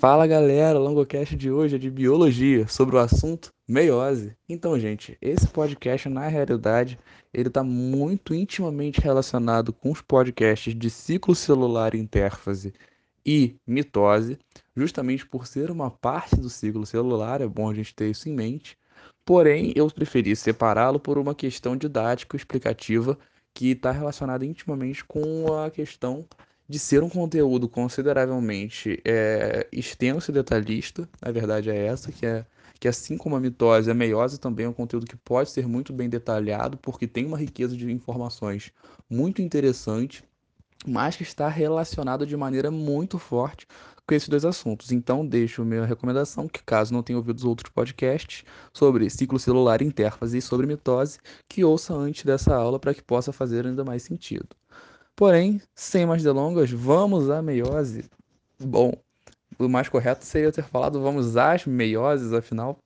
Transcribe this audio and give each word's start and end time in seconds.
Fala 0.00 0.26
galera, 0.26 0.80
o 0.80 0.82
Longocast 0.82 1.36
de 1.36 1.50
hoje 1.50 1.76
é 1.76 1.78
de 1.78 1.90
biologia, 1.90 2.66
sobre 2.66 2.96
o 2.96 2.98
assunto 2.98 3.50
meiose. 3.68 4.34
Então, 4.48 4.80
gente, 4.80 5.18
esse 5.20 5.46
podcast, 5.46 6.08
na 6.08 6.26
realidade, 6.26 6.98
ele 7.34 7.48
está 7.48 7.62
muito 7.62 8.32
intimamente 8.32 8.98
relacionado 8.98 9.74
com 9.74 9.90
os 9.90 10.00
podcasts 10.00 10.74
de 10.74 10.88
ciclo 10.88 11.34
celular 11.34 11.94
intérfase 11.94 12.72
e 13.26 13.56
mitose, 13.66 14.38
justamente 14.74 15.26
por 15.26 15.46
ser 15.46 15.70
uma 15.70 15.90
parte 15.90 16.34
do 16.34 16.48
ciclo 16.48 16.86
celular, 16.86 17.42
é 17.42 17.46
bom 17.46 17.68
a 17.68 17.74
gente 17.74 17.94
ter 17.94 18.08
isso 18.08 18.26
em 18.26 18.32
mente. 18.32 18.78
Porém, 19.22 19.70
eu 19.76 19.86
preferi 19.90 20.34
separá-lo 20.34 20.98
por 20.98 21.18
uma 21.18 21.34
questão 21.34 21.76
didática 21.76 22.38
explicativa 22.38 23.18
que 23.52 23.72
está 23.72 23.90
relacionada 23.90 24.46
intimamente 24.46 25.04
com 25.04 25.52
a 25.62 25.70
questão 25.70 26.26
de 26.70 26.78
ser 26.78 27.02
um 27.02 27.08
conteúdo 27.08 27.68
consideravelmente 27.68 29.02
é, 29.04 29.66
extenso 29.72 30.30
e 30.30 30.34
detalhista, 30.34 31.08
a 31.20 31.32
verdade 31.32 31.68
é 31.68 31.86
essa, 31.86 32.12
que 32.12 32.24
é 32.24 32.46
que 32.78 32.86
assim 32.86 33.18
como 33.18 33.34
a 33.34 33.40
mitose, 33.40 33.90
a 33.90 33.94
meiose 33.94 34.38
também 34.38 34.66
é 34.66 34.68
um 34.68 34.72
conteúdo 34.72 35.04
que 35.04 35.16
pode 35.16 35.50
ser 35.50 35.66
muito 35.66 35.92
bem 35.92 36.08
detalhado, 36.08 36.78
porque 36.78 37.08
tem 37.08 37.26
uma 37.26 37.36
riqueza 37.36 37.76
de 37.76 37.90
informações 37.90 38.72
muito 39.10 39.42
interessante, 39.42 40.22
mas 40.86 41.16
que 41.16 41.24
está 41.24 41.48
relacionado 41.48 42.24
de 42.24 42.36
maneira 42.36 42.70
muito 42.70 43.18
forte 43.18 43.66
com 44.06 44.14
esses 44.14 44.28
dois 44.28 44.44
assuntos. 44.44 44.92
Então, 44.92 45.26
deixo 45.26 45.64
minha 45.64 45.84
recomendação 45.84 46.48
que, 46.48 46.62
caso 46.62 46.94
não 46.94 47.02
tenha 47.02 47.18
ouvido 47.18 47.38
os 47.38 47.44
outros 47.44 47.70
podcasts 47.72 48.44
sobre 48.72 49.10
ciclo 49.10 49.40
celular 49.40 49.82
intérfase 49.82 50.38
e 50.38 50.42
sobre 50.42 50.68
mitose, 50.68 51.18
que 51.48 51.64
ouça 51.64 51.92
antes 51.92 52.24
dessa 52.24 52.54
aula 52.54 52.78
para 52.78 52.94
que 52.94 53.02
possa 53.02 53.32
fazer 53.32 53.66
ainda 53.66 53.84
mais 53.84 54.04
sentido. 54.04 54.48
Porém, 55.20 55.60
sem 55.74 56.06
mais 56.06 56.22
delongas, 56.22 56.70
vamos 56.70 57.28
à 57.28 57.42
meiose. 57.42 58.06
Bom, 58.58 58.90
o 59.58 59.68
mais 59.68 59.86
correto 59.86 60.24
seria 60.24 60.50
ter 60.50 60.64
falado 60.64 60.98
vamos 60.98 61.36
às 61.36 61.66
meioses, 61.66 62.32
afinal, 62.32 62.78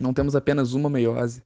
não 0.00 0.14
temos 0.14 0.34
apenas 0.34 0.72
uma 0.72 0.88
meiose. 0.88 1.42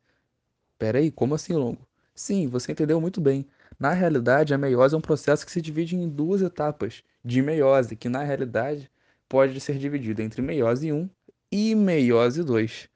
Peraí, 0.78 1.10
como 1.10 1.34
assim, 1.34 1.54
longo? 1.54 1.80
Sim, 2.14 2.46
você 2.46 2.70
entendeu 2.70 3.00
muito 3.00 3.20
bem. 3.20 3.44
Na 3.80 3.90
realidade, 3.90 4.54
a 4.54 4.58
meiose 4.58 4.94
é 4.94 4.98
um 4.98 5.00
processo 5.00 5.44
que 5.44 5.50
se 5.50 5.60
divide 5.60 5.96
em 5.96 6.08
duas 6.08 6.40
etapas 6.40 7.02
de 7.24 7.42
meiose, 7.42 7.96
que 7.96 8.08
na 8.08 8.22
realidade 8.22 8.88
pode 9.28 9.58
ser 9.58 9.76
dividido 9.76 10.22
entre 10.22 10.40
meiose 10.40 10.92
1 10.92 11.10
e 11.50 11.74
meiose 11.74 12.44
2. 12.44 12.88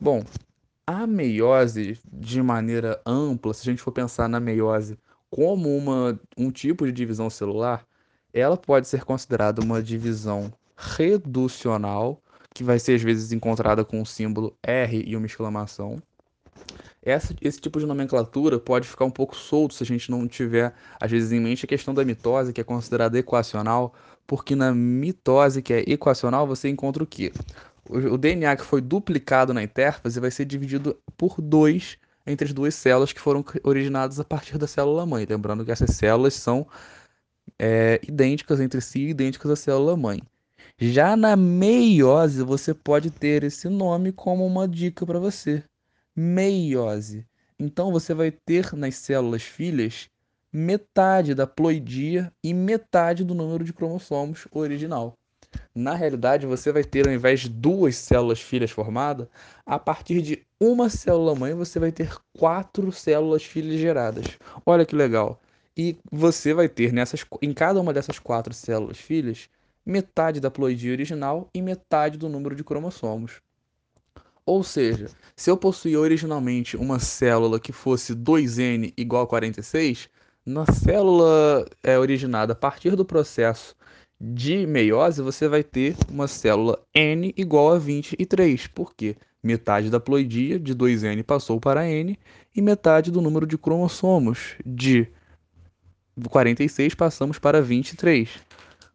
Bom, 0.00 0.24
a 0.84 1.06
meiose, 1.06 1.96
de 2.12 2.42
maneira 2.42 3.00
ampla, 3.06 3.54
se 3.54 3.60
a 3.60 3.70
gente 3.70 3.80
for 3.80 3.92
pensar 3.92 4.28
na 4.28 4.40
meiose 4.40 4.98
como 5.32 5.74
uma, 5.74 6.20
um 6.36 6.50
tipo 6.50 6.84
de 6.84 6.92
divisão 6.92 7.30
celular, 7.30 7.86
ela 8.34 8.54
pode 8.54 8.86
ser 8.86 9.02
considerada 9.02 9.62
uma 9.62 9.82
divisão 9.82 10.52
reducional, 10.76 12.22
que 12.54 12.62
vai 12.62 12.78
ser 12.78 12.96
às 12.96 13.02
vezes 13.02 13.32
encontrada 13.32 13.82
com 13.82 14.02
o 14.02 14.04
símbolo 14.04 14.54
R 14.62 15.02
e 15.06 15.16
uma 15.16 15.24
exclamação. 15.24 16.02
Essa, 17.02 17.34
esse 17.40 17.58
tipo 17.58 17.80
de 17.80 17.86
nomenclatura 17.86 18.58
pode 18.58 18.86
ficar 18.86 19.06
um 19.06 19.10
pouco 19.10 19.34
solto 19.34 19.72
se 19.72 19.82
a 19.82 19.86
gente 19.86 20.10
não 20.10 20.28
tiver, 20.28 20.74
às 21.00 21.10
vezes, 21.10 21.32
em 21.32 21.40
mente 21.40 21.64
a 21.64 21.68
questão 21.68 21.94
da 21.94 22.04
mitose, 22.04 22.52
que 22.52 22.60
é 22.60 22.64
considerada 22.64 23.18
equacional, 23.18 23.94
porque 24.26 24.54
na 24.54 24.74
mitose, 24.74 25.62
que 25.62 25.72
é 25.72 25.80
equacional, 25.86 26.46
você 26.46 26.68
encontra 26.68 27.02
o 27.02 27.06
quê? 27.06 27.32
O, 27.88 27.96
o 27.96 28.18
DNA 28.18 28.54
que 28.54 28.64
foi 28.64 28.82
duplicado 28.82 29.54
na 29.54 29.62
intérfase 29.62 30.20
vai 30.20 30.30
ser 30.30 30.44
dividido 30.44 30.94
por 31.16 31.40
dois 31.40 31.98
entre 32.26 32.46
as 32.46 32.52
duas 32.52 32.74
células 32.74 33.12
que 33.12 33.20
foram 33.20 33.44
originadas 33.64 34.18
a 34.20 34.24
partir 34.24 34.58
da 34.58 34.66
célula 34.66 35.06
mãe. 35.06 35.26
Lembrando 35.28 35.64
que 35.64 35.72
essas 35.72 35.90
células 35.96 36.34
são 36.34 36.66
é, 37.58 38.00
idênticas 38.06 38.60
entre 38.60 38.80
si, 38.80 39.08
idênticas 39.08 39.50
à 39.50 39.56
célula 39.56 39.96
mãe. 39.96 40.20
Já 40.78 41.16
na 41.16 41.36
meiose, 41.36 42.42
você 42.42 42.74
pode 42.74 43.10
ter 43.10 43.44
esse 43.44 43.68
nome 43.68 44.12
como 44.12 44.46
uma 44.46 44.66
dica 44.66 45.04
para 45.06 45.18
você. 45.18 45.62
Meiose. 46.14 47.26
Então 47.58 47.92
você 47.92 48.14
vai 48.14 48.30
ter 48.30 48.72
nas 48.74 48.96
células 48.96 49.42
filhas 49.42 50.08
metade 50.52 51.34
da 51.34 51.46
ploidia 51.46 52.32
e 52.42 52.52
metade 52.52 53.24
do 53.24 53.34
número 53.34 53.64
de 53.64 53.72
cromossomos 53.72 54.46
original. 54.50 55.14
Na 55.74 55.94
realidade, 55.94 56.46
você 56.46 56.72
vai 56.72 56.84
ter, 56.84 57.06
ao 57.06 57.12
invés 57.12 57.40
de 57.40 57.48
duas 57.48 57.96
células 57.96 58.40
filhas 58.40 58.70
formadas, 58.70 59.26
a 59.64 59.78
partir 59.78 60.20
de 60.22 60.42
uma 60.60 60.88
célula 60.88 61.34
mãe, 61.34 61.54
você 61.54 61.78
vai 61.78 61.90
ter 61.90 62.14
quatro 62.38 62.92
células 62.92 63.44
filhas 63.44 63.80
geradas. 63.80 64.26
Olha 64.66 64.84
que 64.84 64.94
legal. 64.94 65.40
E 65.76 65.96
você 66.10 66.52
vai 66.52 66.68
ter 66.68 66.92
nessas, 66.92 67.24
em 67.40 67.52
cada 67.52 67.80
uma 67.80 67.92
dessas 67.92 68.18
quatro 68.18 68.52
células 68.52 68.98
filhas 68.98 69.48
metade 69.84 70.40
da 70.40 70.50
ploidia 70.50 70.92
original 70.92 71.48
e 71.52 71.60
metade 71.60 72.16
do 72.16 72.28
número 72.28 72.54
de 72.54 72.62
cromossomos. 72.62 73.40
Ou 74.44 74.62
seja, 74.64 75.08
se 75.36 75.50
eu 75.50 75.56
possuía 75.56 76.00
originalmente 76.00 76.76
uma 76.76 76.98
célula 76.98 77.60
que 77.60 77.72
fosse 77.72 78.14
2n 78.14 78.92
igual 78.96 79.22
a 79.22 79.26
46, 79.26 80.08
na 80.44 80.66
célula 80.66 81.64
é, 81.82 81.96
originada 81.98 82.52
a 82.52 82.56
partir 82.56 82.96
do 82.96 83.04
processo 83.04 83.74
de 84.24 84.64
meiose, 84.68 85.20
você 85.20 85.48
vai 85.48 85.64
ter 85.64 85.96
uma 86.08 86.28
célula 86.28 86.80
N 86.94 87.34
igual 87.36 87.72
a 87.72 87.78
23. 87.78 88.68
Por 88.68 88.94
quê? 88.94 89.16
Metade 89.42 89.90
da 89.90 89.98
ploidia 89.98 90.60
de 90.60 90.76
2N 90.76 91.24
passou 91.24 91.58
para 91.58 91.88
N 91.88 92.16
e 92.54 92.62
metade 92.62 93.10
do 93.10 93.20
número 93.20 93.44
de 93.44 93.58
cromossomos 93.58 94.54
de 94.64 95.08
46 96.30 96.94
passamos 96.94 97.40
para 97.40 97.60
23. 97.60 98.28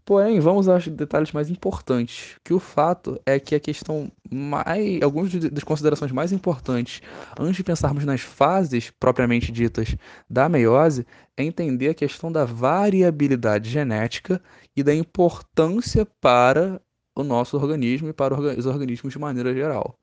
Porém, 0.07 0.39
vamos 0.39 0.69
aos 0.69 0.87
detalhes 0.87 1.33
mais 1.33 1.49
importantes, 1.49 2.37
que 2.41 2.53
o 2.53 2.61
fato 2.61 3.19
é 3.25 3.37
que 3.41 3.53
a 3.53 3.59
questão 3.59 4.09
mais, 4.31 5.01
algumas 5.01 5.33
das 5.33 5.65
considerações 5.65 6.13
mais 6.13 6.31
importantes 6.31 7.01
antes 7.37 7.57
de 7.57 7.63
pensarmos 7.65 8.05
nas 8.05 8.21
fases 8.21 8.89
propriamente 8.89 9.51
ditas 9.51 9.97
da 10.29 10.47
meiose, 10.47 11.05
é 11.35 11.43
entender 11.43 11.89
a 11.89 11.93
questão 11.93 12.31
da 12.31 12.45
variabilidade 12.45 13.69
genética 13.69 14.41
e 14.73 14.81
da 14.81 14.95
importância 14.95 16.07
para 16.21 16.81
o 17.13 17.21
nosso 17.21 17.57
organismo 17.57 18.07
e 18.07 18.13
para 18.13 18.33
os 18.57 18.65
organismos 18.65 19.11
de 19.11 19.19
maneira 19.19 19.53
geral. 19.53 19.99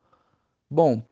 Bom, 0.71 1.03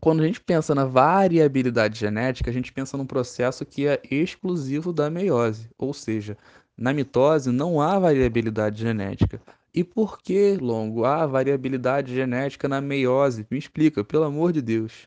quando 0.00 0.22
a 0.22 0.26
gente 0.26 0.40
pensa 0.40 0.74
na 0.74 0.86
variabilidade 0.86 1.98
genética, 1.98 2.48
a 2.48 2.54
gente 2.54 2.72
pensa 2.72 2.96
num 2.96 3.04
processo 3.04 3.66
que 3.66 3.86
é 3.86 4.00
exclusivo 4.10 4.94
da 4.94 5.10
meiose, 5.10 5.68
ou 5.76 5.92
seja, 5.92 6.38
na 6.80 6.94
mitose 6.94 7.52
não 7.52 7.78
há 7.78 7.98
variabilidade 7.98 8.80
genética. 8.80 9.38
E 9.72 9.84
por 9.84 10.18
que, 10.18 10.56
Longo, 10.56 11.04
há 11.04 11.26
variabilidade 11.26 12.14
genética 12.14 12.66
na 12.66 12.80
meiose? 12.80 13.46
Me 13.50 13.58
explica, 13.58 14.02
pelo 14.02 14.24
amor 14.24 14.50
de 14.50 14.62
Deus. 14.62 15.06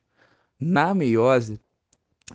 Na 0.59 0.93
meiose, 0.93 1.59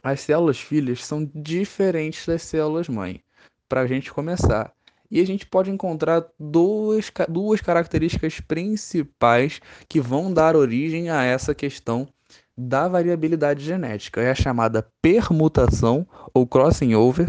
as 0.03 0.23
células 0.23 0.59
filhas 0.59 1.05
são 1.05 1.31
diferentes 1.33 2.27
das 2.27 2.43
células 2.43 2.89
mãe. 2.89 3.23
Para 3.69 3.83
a 3.83 3.87
gente 3.87 4.13
começar. 4.13 4.73
E 5.09 5.21
a 5.21 5.25
gente 5.25 5.47
pode 5.47 5.71
encontrar 5.71 6.27
duas, 6.39 7.11
duas 7.29 7.61
características 7.61 8.41
principais 8.41 9.61
que 9.89 10.01
vão 10.01 10.33
dar 10.33 10.57
origem 10.57 11.11
a 11.11 11.23
essa 11.23 11.55
questão 11.55 12.09
da 12.57 12.89
variabilidade 12.89 13.65
genética. 13.65 14.21
É 14.21 14.33
a 14.33 14.35
chamada 14.35 14.87
permutação 15.01 16.07
ou 16.35 16.45
crossing 16.45 16.95
over 16.95 17.29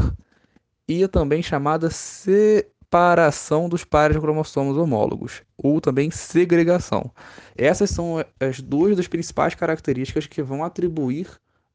e 0.90 1.08
também 1.08 1.44
chamada 1.44 1.92
separação 1.92 3.70
dos 3.70 3.86
pares 3.86 4.18
de 4.18 4.22
cromossomos 4.22 4.76
homólogos, 4.76 5.44
ou 5.56 5.80
também 5.80 6.10
segregação. 6.10 7.12
Essas 7.56 7.92
são 7.92 8.26
as 8.40 8.60
duas 8.60 8.98
das 8.98 9.08
principais 9.08 9.54
características 9.54 10.26
que 10.26 10.42
vão 10.42 10.64
atribuir 10.64 11.28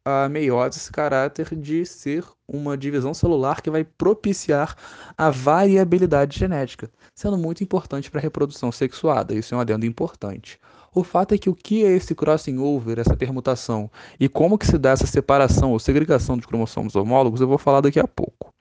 a 0.04 0.28
meiose 0.28 0.78
esse 0.78 0.90
caráter 0.90 1.54
de 1.54 1.86
ser 1.86 2.24
uma 2.46 2.76
divisão 2.76 3.14
celular 3.14 3.62
que 3.62 3.70
vai 3.70 3.84
propiciar 3.84 4.76
a 5.16 5.30
variabilidade 5.30 6.36
genética, 6.36 6.90
sendo 7.14 7.38
muito 7.38 7.62
importante 7.62 8.10
para 8.10 8.18
a 8.18 8.22
reprodução 8.22 8.72
sexuada. 8.72 9.32
Isso 9.32 9.54
é 9.54 9.56
um 9.56 9.60
adendo 9.60 9.86
importante. 9.86 10.58
O 10.92 11.04
fato 11.04 11.34
é 11.34 11.38
que 11.38 11.48
o 11.48 11.54
que 11.54 11.84
é 11.84 11.92
esse 11.92 12.16
crossing 12.16 12.58
over, 12.58 12.98
essa 12.98 13.16
permutação, 13.16 13.88
e 14.18 14.28
como 14.28 14.58
que 14.58 14.66
se 14.66 14.76
dá 14.76 14.90
essa 14.90 15.06
separação 15.06 15.70
ou 15.70 15.78
segregação 15.78 16.36
dos 16.36 16.46
cromossomos 16.46 16.96
homólogos, 16.96 17.40
eu 17.40 17.48
vou 17.48 17.58
falar 17.58 17.80
daqui 17.80 18.00
a 18.00 18.06
pouco. 18.06 18.53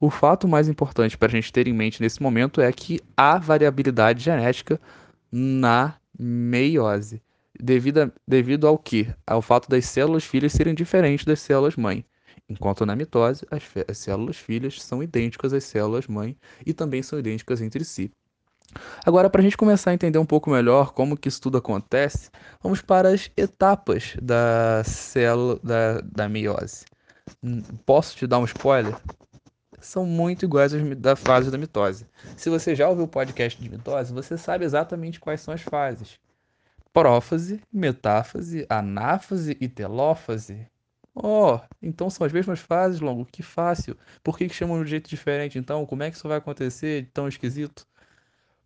O 0.00 0.08
fato 0.08 0.48
mais 0.48 0.66
importante 0.66 1.18
para 1.18 1.28
a 1.28 1.30
gente 1.30 1.52
ter 1.52 1.68
em 1.68 1.74
mente 1.74 2.00
nesse 2.00 2.22
momento 2.22 2.62
é 2.62 2.72
que 2.72 3.00
há 3.14 3.38
variabilidade 3.38 4.24
genética 4.24 4.80
na 5.30 5.94
meiose. 6.18 7.22
Devido, 7.60 7.98
a, 7.98 8.10
devido 8.26 8.66
ao 8.66 8.78
que? 8.78 9.12
Ao 9.26 9.42
fato 9.42 9.68
das 9.68 9.84
células 9.84 10.24
filhas 10.24 10.52
serem 10.52 10.74
diferentes 10.74 11.26
das 11.26 11.40
células 11.40 11.76
mãe. 11.76 12.02
Enquanto 12.48 12.86
na 12.86 12.96
mitose, 12.96 13.46
as, 13.50 13.62
as 13.86 13.98
células 13.98 14.38
filhas 14.38 14.82
são 14.82 15.02
idênticas 15.02 15.52
às 15.52 15.64
células 15.64 16.06
mãe 16.06 16.34
e 16.64 16.72
também 16.72 17.02
são 17.02 17.18
idênticas 17.18 17.60
entre 17.60 17.84
si. 17.84 18.10
Agora, 19.04 19.28
para 19.28 19.42
a 19.42 19.44
gente 19.44 19.56
começar 19.56 19.90
a 19.90 19.94
entender 19.94 20.18
um 20.18 20.24
pouco 20.24 20.48
melhor 20.48 20.92
como 20.94 21.14
que 21.16 21.28
isso 21.28 21.42
tudo 21.42 21.58
acontece, 21.58 22.30
vamos 22.62 22.80
para 22.80 23.10
as 23.10 23.30
etapas 23.36 24.16
da 24.22 24.82
célula 24.82 25.60
da, 25.62 26.00
da 26.00 26.26
meiose. 26.26 26.86
Hum, 27.42 27.60
posso 27.84 28.16
te 28.16 28.26
dar 28.26 28.38
um 28.38 28.44
spoiler? 28.44 28.96
São 29.80 30.04
muito 30.04 30.44
iguais 30.44 30.74
às 30.74 30.96
da 30.96 31.16
fase 31.16 31.50
da 31.50 31.58
mitose. 31.58 32.06
Se 32.36 32.50
você 32.50 32.74
já 32.74 32.88
ouviu 32.88 33.04
o 33.04 33.08
podcast 33.08 33.60
de 33.60 33.68
mitose, 33.68 34.12
você 34.12 34.36
sabe 34.36 34.64
exatamente 34.64 35.20
quais 35.20 35.40
são 35.40 35.54
as 35.54 35.62
fases. 35.62 36.18
Prófase, 36.92 37.60
metáfase, 37.72 38.66
anáfase 38.68 39.56
e 39.60 39.68
telófase. 39.68 40.66
Oh, 41.14 41.58
então 41.82 42.08
são 42.08 42.26
as 42.26 42.32
mesmas 42.32 42.60
fases, 42.60 43.00
Longo. 43.00 43.24
Que 43.24 43.42
fácil. 43.42 43.96
Por 44.22 44.36
que, 44.36 44.48
que 44.48 44.54
chamam 44.54 44.76
de 44.78 44.82
um 44.82 44.86
jeito 44.86 45.08
diferente, 45.08 45.58
então? 45.58 45.84
Como 45.86 46.02
é 46.02 46.10
que 46.10 46.16
isso 46.16 46.28
vai 46.28 46.38
acontecer 46.38 47.10
tão 47.12 47.28
esquisito? 47.28 47.86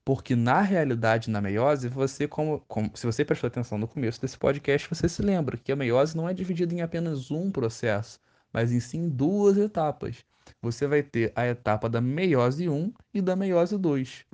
Porque 0.04 0.36
na 0.36 0.60
realidade, 0.60 1.30
na 1.30 1.40
meiose, 1.40 1.88
você, 1.88 2.28
como, 2.28 2.60
como, 2.68 2.90
se 2.94 3.06
você 3.06 3.24
prestou 3.24 3.48
atenção 3.48 3.78
no 3.78 3.88
começo 3.88 4.20
desse 4.20 4.36
podcast, 4.36 4.88
você 4.88 5.08
se 5.08 5.22
lembra 5.22 5.56
que 5.56 5.72
a 5.72 5.76
meiose 5.76 6.16
não 6.16 6.28
é 6.28 6.34
dividida 6.34 6.74
em 6.74 6.82
apenas 6.82 7.30
um 7.30 7.50
processo, 7.50 8.20
mas 8.52 8.70
em 8.70 8.80
sim 8.80 9.08
duas 9.08 9.56
etapas. 9.56 10.24
Você 10.60 10.86
vai 10.86 11.02
ter 11.02 11.32
a 11.34 11.46
etapa 11.46 11.88
da 11.88 12.00
meiose 12.00 12.68
1 12.68 12.92
e 13.12 13.20
da 13.20 13.36
meiose 13.36 13.76
2. 13.78 14.24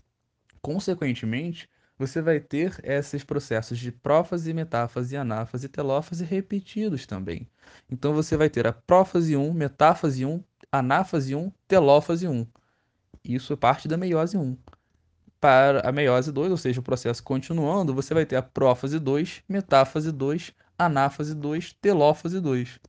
Consequentemente, 0.62 1.68
você 2.00 2.22
vai 2.22 2.40
ter 2.40 2.80
esses 2.82 3.22
processos 3.22 3.78
de 3.78 3.92
prófase, 3.92 4.54
metáfase, 4.54 5.16
anáfase 5.18 5.66
e 5.66 5.68
telófase 5.68 6.24
repetidos 6.24 7.06
também. 7.06 7.46
Então 7.90 8.14
você 8.14 8.38
vai 8.38 8.48
ter 8.48 8.66
a 8.66 8.72
prófase 8.72 9.36
1, 9.36 9.52
metáfase 9.52 10.24
1, 10.24 10.42
anáfase 10.72 11.34
1, 11.34 11.52
telófase 11.68 12.26
1. 12.26 12.46
Isso 13.22 13.52
é 13.52 13.56
parte 13.56 13.86
da 13.86 13.98
meiose 13.98 14.38
1. 14.38 14.56
Para 15.38 15.86
a 15.86 15.92
meiose 15.92 16.32
2, 16.32 16.50
ou 16.50 16.56
seja, 16.56 16.80
o 16.80 16.82
processo 16.82 17.22
continuando, 17.22 17.94
você 17.94 18.14
vai 18.14 18.24
ter 18.24 18.36
a 18.36 18.42
prófase 18.42 18.98
2, 18.98 19.42
metáfase 19.46 20.10
2, 20.10 20.52
anáfase 20.81 21.35
2, 21.35 21.75
telófase 21.75 22.41
2. 22.41 22.81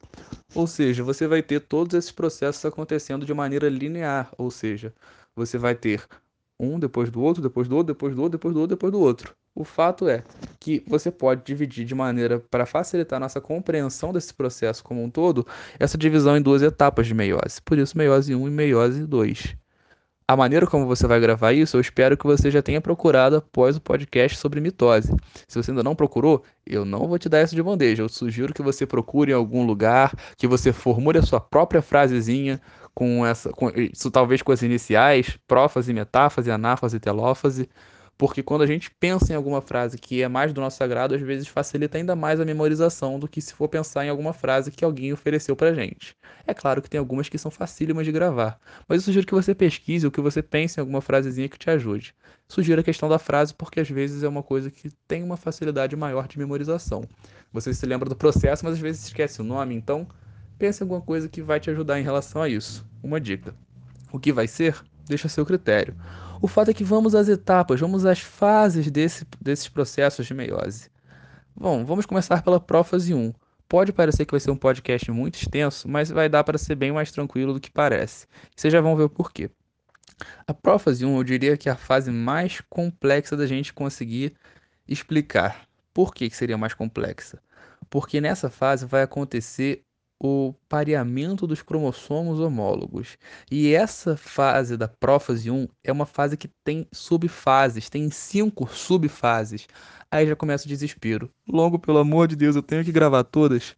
Ou 0.55 0.65
seja, 0.65 1.03
você 1.03 1.27
vai 1.27 1.41
ter 1.41 1.59
todos 1.59 1.93
esses 1.93 2.11
processos 2.11 2.63
acontecendo 2.63 3.25
de 3.25 3.33
maneira 3.33 3.69
linear, 3.69 4.31
ou 4.37 4.49
seja, 4.49 4.93
você 5.35 5.57
vai 5.57 5.75
ter 5.75 6.07
um 6.59 6.79
depois 6.79 7.09
do 7.09 7.21
outro, 7.21 7.41
depois 7.41 7.67
do 7.67 7.75
outro, 7.75 7.93
depois 7.93 8.15
do 8.15 8.21
outro, 8.21 8.37
depois 8.37 8.53
do 8.53 8.59
outro, 8.61 8.75
depois 8.75 8.91
do 8.91 8.99
outro. 8.99 9.35
O 9.53 9.65
fato 9.65 10.07
é 10.07 10.23
que 10.59 10.81
você 10.87 11.11
pode 11.11 11.43
dividir 11.43 11.83
de 11.83 11.93
maneira 11.93 12.39
para 12.39 12.65
facilitar 12.65 13.19
nossa 13.19 13.41
compreensão 13.41 14.13
desse 14.13 14.33
processo 14.33 14.81
como 14.83 15.03
um 15.03 15.09
todo, 15.09 15.45
essa 15.77 15.97
divisão 15.97 16.37
em 16.37 16.41
duas 16.41 16.61
etapas 16.61 17.07
de 17.07 17.13
meiose. 17.13 17.61
Por 17.65 17.77
isso, 17.77 17.97
meiose 17.97 18.33
1 18.33 18.47
e 18.47 18.51
meiose 18.51 19.05
2. 19.05 19.60
A 20.31 20.37
maneira 20.37 20.65
como 20.65 20.85
você 20.85 21.05
vai 21.05 21.19
gravar 21.19 21.51
isso, 21.51 21.75
eu 21.75 21.81
espero 21.81 22.15
que 22.15 22.25
você 22.25 22.49
já 22.49 22.61
tenha 22.61 22.79
procurado 22.79 23.35
após 23.35 23.75
o 23.75 23.81
podcast 23.81 24.37
sobre 24.37 24.61
mitose. 24.61 25.13
Se 25.45 25.61
você 25.61 25.71
ainda 25.71 25.83
não 25.83 25.93
procurou, 25.93 26.41
eu 26.65 26.85
não 26.85 27.05
vou 27.05 27.19
te 27.19 27.27
dar 27.27 27.43
isso 27.43 27.53
de 27.53 27.61
bandeja. 27.61 28.01
Eu 28.01 28.07
sugiro 28.07 28.53
que 28.53 28.61
você 28.61 28.85
procure 28.85 29.33
em 29.33 29.35
algum 29.35 29.65
lugar, 29.65 30.15
que 30.37 30.47
você 30.47 30.71
formule 30.71 31.17
a 31.17 31.21
sua 31.21 31.41
própria 31.41 31.81
frasezinha 31.81 32.61
com 32.93 33.25
essa, 33.25 33.49
com, 33.49 33.69
talvez 34.09 34.41
com 34.41 34.53
as 34.53 34.61
iniciais, 34.61 35.37
prófase, 35.45 35.93
metáfase, 35.93 36.49
anáfase, 36.49 36.97
telófase 36.97 37.67
porque 38.21 38.43
quando 38.43 38.61
a 38.61 38.67
gente 38.67 38.91
pensa 38.91 39.33
em 39.33 39.35
alguma 39.35 39.63
frase 39.63 39.97
que 39.97 40.21
é 40.21 40.27
mais 40.27 40.53
do 40.53 40.61
nosso 40.61 40.77
sagrado, 40.77 41.15
às 41.15 41.21
vezes 41.21 41.47
facilita 41.47 41.97
ainda 41.97 42.15
mais 42.15 42.39
a 42.39 42.45
memorização 42.45 43.17
do 43.17 43.27
que 43.27 43.41
se 43.41 43.51
for 43.51 43.67
pensar 43.67 44.05
em 44.05 44.09
alguma 44.09 44.31
frase 44.31 44.69
que 44.69 44.85
alguém 44.85 45.11
ofereceu 45.11 45.55
pra 45.55 45.73
gente. 45.73 46.15
É 46.45 46.53
claro 46.53 46.83
que 46.83 46.89
tem 46.89 46.99
algumas 46.99 47.27
que 47.27 47.39
são 47.39 47.49
facílimas 47.49 48.05
de 48.05 48.11
gravar, 48.11 48.59
mas 48.87 48.97
eu 48.97 49.05
sugiro 49.05 49.25
que 49.25 49.33
você 49.33 49.55
pesquise 49.55 50.05
ou 50.05 50.11
que 50.11 50.21
você 50.21 50.43
pense 50.43 50.79
em 50.79 50.81
alguma 50.81 51.01
frasezinha 51.01 51.49
que 51.49 51.57
te 51.57 51.71
ajude. 51.71 52.13
Sugiro 52.47 52.79
a 52.79 52.83
questão 52.83 53.09
da 53.09 53.17
frase 53.17 53.55
porque 53.55 53.79
às 53.79 53.89
vezes 53.89 54.21
é 54.21 54.27
uma 54.27 54.43
coisa 54.43 54.69
que 54.69 54.91
tem 55.07 55.23
uma 55.23 55.35
facilidade 55.35 55.95
maior 55.95 56.27
de 56.27 56.37
memorização. 56.37 57.03
Você 57.51 57.73
se 57.73 57.87
lembra 57.87 58.07
do 58.07 58.15
processo, 58.15 58.63
mas 58.63 58.75
às 58.75 58.79
vezes 58.79 59.05
esquece 59.05 59.41
o 59.41 59.43
nome, 59.43 59.73
então 59.73 60.07
pense 60.59 60.83
em 60.83 60.85
alguma 60.85 61.01
coisa 61.01 61.27
que 61.27 61.41
vai 61.41 61.59
te 61.59 61.71
ajudar 61.71 61.99
em 61.99 62.03
relação 62.03 62.43
a 62.43 62.47
isso. 62.47 62.85
Uma 63.01 63.19
dica. 63.19 63.55
O 64.11 64.19
que 64.19 64.31
vai 64.31 64.47
ser? 64.47 64.79
Deixa 65.05 65.27
a 65.27 65.29
seu 65.29 65.45
critério. 65.45 65.95
O 66.41 66.47
fato 66.47 66.71
é 66.71 66.73
que 66.73 66.83
vamos 66.83 67.13
às 67.13 67.27
etapas, 67.27 67.79
vamos 67.79 68.05
às 68.05 68.19
fases 68.19 68.89
desse, 68.89 69.25
desses 69.39 69.67
processos 69.67 70.25
de 70.25 70.33
meiose. 70.33 70.89
Bom, 71.55 71.85
vamos 71.85 72.05
começar 72.05 72.41
pela 72.41 72.59
prófase 72.59 73.13
1. 73.13 73.33
Pode 73.67 73.93
parecer 73.93 74.25
que 74.25 74.31
vai 74.31 74.39
ser 74.39 74.51
um 74.51 74.57
podcast 74.57 75.11
muito 75.11 75.35
extenso, 75.35 75.87
mas 75.87 76.09
vai 76.09 76.27
dar 76.27 76.43
para 76.43 76.57
ser 76.57 76.75
bem 76.75 76.91
mais 76.91 77.11
tranquilo 77.11 77.53
do 77.53 77.59
que 77.59 77.69
parece. 77.69 78.25
Vocês 78.55 78.73
já 78.73 78.81
vão 78.81 78.95
ver 78.95 79.03
o 79.03 79.09
porquê. 79.09 79.49
A 80.47 80.53
prófase 80.53 81.05
1 81.05 81.17
eu 81.17 81.23
diria 81.23 81.57
que 81.57 81.69
é 81.69 81.71
a 81.71 81.75
fase 81.75 82.11
mais 82.11 82.61
complexa 82.69 83.37
da 83.37 83.45
gente 83.45 83.73
conseguir 83.73 84.33
explicar. 84.87 85.67
Por 85.93 86.13
que, 86.13 86.29
que 86.29 86.35
seria 86.35 86.57
mais 86.57 86.73
complexa? 86.73 87.41
Porque 87.89 88.21
nessa 88.21 88.49
fase 88.49 88.85
vai 88.85 89.03
acontecer 89.03 89.83
o 90.23 90.53
pareamento 90.69 91.47
dos 91.47 91.63
cromossomos 91.63 92.39
homólogos. 92.39 93.17
E 93.49 93.73
essa 93.73 94.15
fase 94.15 94.77
da 94.77 94.87
prófase 94.87 95.49
1 95.49 95.67
é 95.83 95.91
uma 95.91 96.05
fase 96.05 96.37
que 96.37 96.47
tem 96.63 96.87
subfases, 96.91 97.89
tem 97.89 98.11
cinco 98.11 98.67
subfases. 98.67 99.67
Aí 100.11 100.27
já 100.27 100.35
começa 100.35 100.65
o 100.65 100.67
desespero. 100.67 101.27
Longo, 101.47 101.79
pelo 101.79 101.97
amor 101.97 102.27
de 102.27 102.35
Deus, 102.35 102.55
eu 102.55 102.61
tenho 102.61 102.85
que 102.85 102.91
gravar 102.91 103.23
todas. 103.23 103.75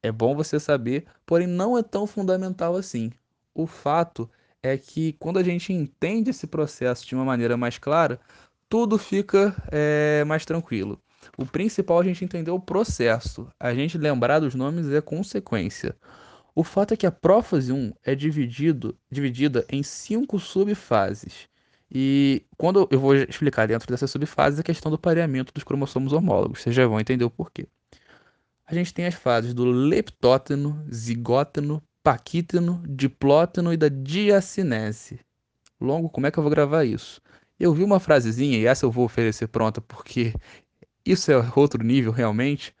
É 0.00 0.12
bom 0.12 0.36
você 0.36 0.60
saber, 0.60 1.06
porém 1.26 1.48
não 1.48 1.76
é 1.76 1.82
tão 1.82 2.06
fundamental 2.06 2.76
assim. 2.76 3.10
O 3.52 3.66
fato 3.66 4.30
é 4.62 4.78
que 4.78 5.14
quando 5.14 5.40
a 5.40 5.42
gente 5.42 5.72
entende 5.72 6.30
esse 6.30 6.46
processo 6.46 7.04
de 7.04 7.16
uma 7.16 7.24
maneira 7.24 7.56
mais 7.56 7.78
clara, 7.78 8.20
tudo 8.68 8.96
fica 8.96 9.56
é, 9.72 10.22
mais 10.24 10.44
tranquilo. 10.44 11.02
O 11.36 11.46
principal 11.46 11.98
é 11.98 12.00
a 12.00 12.04
gente 12.04 12.24
entender 12.24 12.50
o 12.50 12.60
processo. 12.60 13.48
A 13.58 13.74
gente 13.74 13.98
lembrar 13.98 14.40
dos 14.40 14.54
nomes 14.54 14.90
é 14.90 15.00
consequência. 15.00 15.96
O 16.54 16.64
fato 16.64 16.94
é 16.94 16.96
que 16.96 17.06
a 17.06 17.12
prófase 17.12 17.72
1 17.72 17.92
é 18.04 18.14
dividido, 18.14 18.96
dividida 19.10 19.64
em 19.68 19.82
cinco 19.82 20.38
subfases. 20.38 21.48
E 21.90 22.44
quando 22.56 22.88
eu 22.90 23.00
vou 23.00 23.14
explicar 23.14 23.66
dentro 23.66 23.88
dessas 23.88 24.10
subfases 24.10 24.60
a 24.60 24.62
questão 24.62 24.90
do 24.90 24.98
pareamento 24.98 25.52
dos 25.52 25.64
cromossomos 25.64 26.12
homólogos, 26.12 26.60
vocês 26.60 26.74
já 26.74 26.86
vão 26.86 27.00
entender 27.00 27.24
o 27.24 27.30
porquê. 27.30 27.66
A 28.66 28.74
gente 28.74 28.94
tem 28.94 29.06
as 29.06 29.14
fases 29.14 29.52
do 29.52 29.64
leptóteno, 29.64 30.84
zigóteno, 30.92 31.82
paquíteno, 32.02 32.82
diplóteno 32.86 33.72
e 33.72 33.76
da 33.76 33.88
diacinese. 33.88 35.20
Longo, 35.80 36.08
como 36.08 36.26
é 36.26 36.30
que 36.30 36.38
eu 36.38 36.42
vou 36.42 36.50
gravar 36.50 36.84
isso? 36.84 37.20
Eu 37.58 37.74
vi 37.74 37.82
uma 37.82 37.98
frasezinha, 37.98 38.58
e 38.58 38.66
essa 38.66 38.86
eu 38.86 38.90
vou 38.90 39.04
oferecer 39.04 39.48
pronta 39.48 39.80
porque 39.80 40.32
isso 41.04 41.30
é 41.30 41.52
outro 41.56 41.82
nível 41.82 42.12
realmente, 42.12 42.74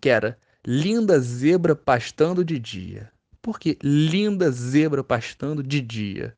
que 0.00 0.08
era 0.08 0.38
linda 0.66 1.18
zebra 1.20 1.74
pastando 1.74 2.44
de 2.44 2.58
dia. 2.58 3.10
Por 3.42 3.58
que 3.58 3.78
linda 3.82 4.50
zebra 4.50 5.02
pastando 5.02 5.62
de 5.62 5.80
dia? 5.80 6.36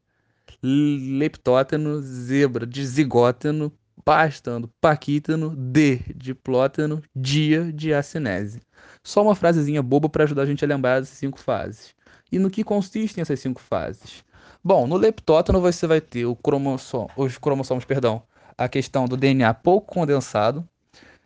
Leptóteno, 0.62 2.00
zebra 2.00 2.64
de 2.64 2.86
zigóteno, 2.86 3.72
pastando 4.04 4.68
paquíteno, 4.80 5.54
de 5.56 5.98
diplóteno, 6.14 7.02
dia 7.14 7.72
de 7.72 7.92
acinese. 7.92 8.60
Só 9.02 9.22
uma 9.22 9.34
frasezinha 9.34 9.82
boba 9.82 10.08
para 10.08 10.24
ajudar 10.24 10.42
a 10.42 10.46
gente 10.46 10.64
a 10.64 10.68
lembrar 10.68 11.00
das 11.00 11.08
cinco 11.08 11.40
fases. 11.40 11.94
E 12.30 12.38
no 12.38 12.50
que 12.50 12.62
consistem 12.62 13.22
essas 13.22 13.40
cinco 13.40 13.60
fases? 13.60 14.24
Bom, 14.62 14.86
no 14.86 14.96
leptóteno 14.96 15.60
você 15.60 15.86
vai 15.86 16.00
ter 16.00 16.24
os 16.24 16.36
cromossomos, 16.40 17.84
perdão, 17.84 18.22
a 18.56 18.68
questão 18.68 19.06
do 19.06 19.16
DNA 19.16 19.52
pouco 19.54 19.92
condensado, 19.92 20.66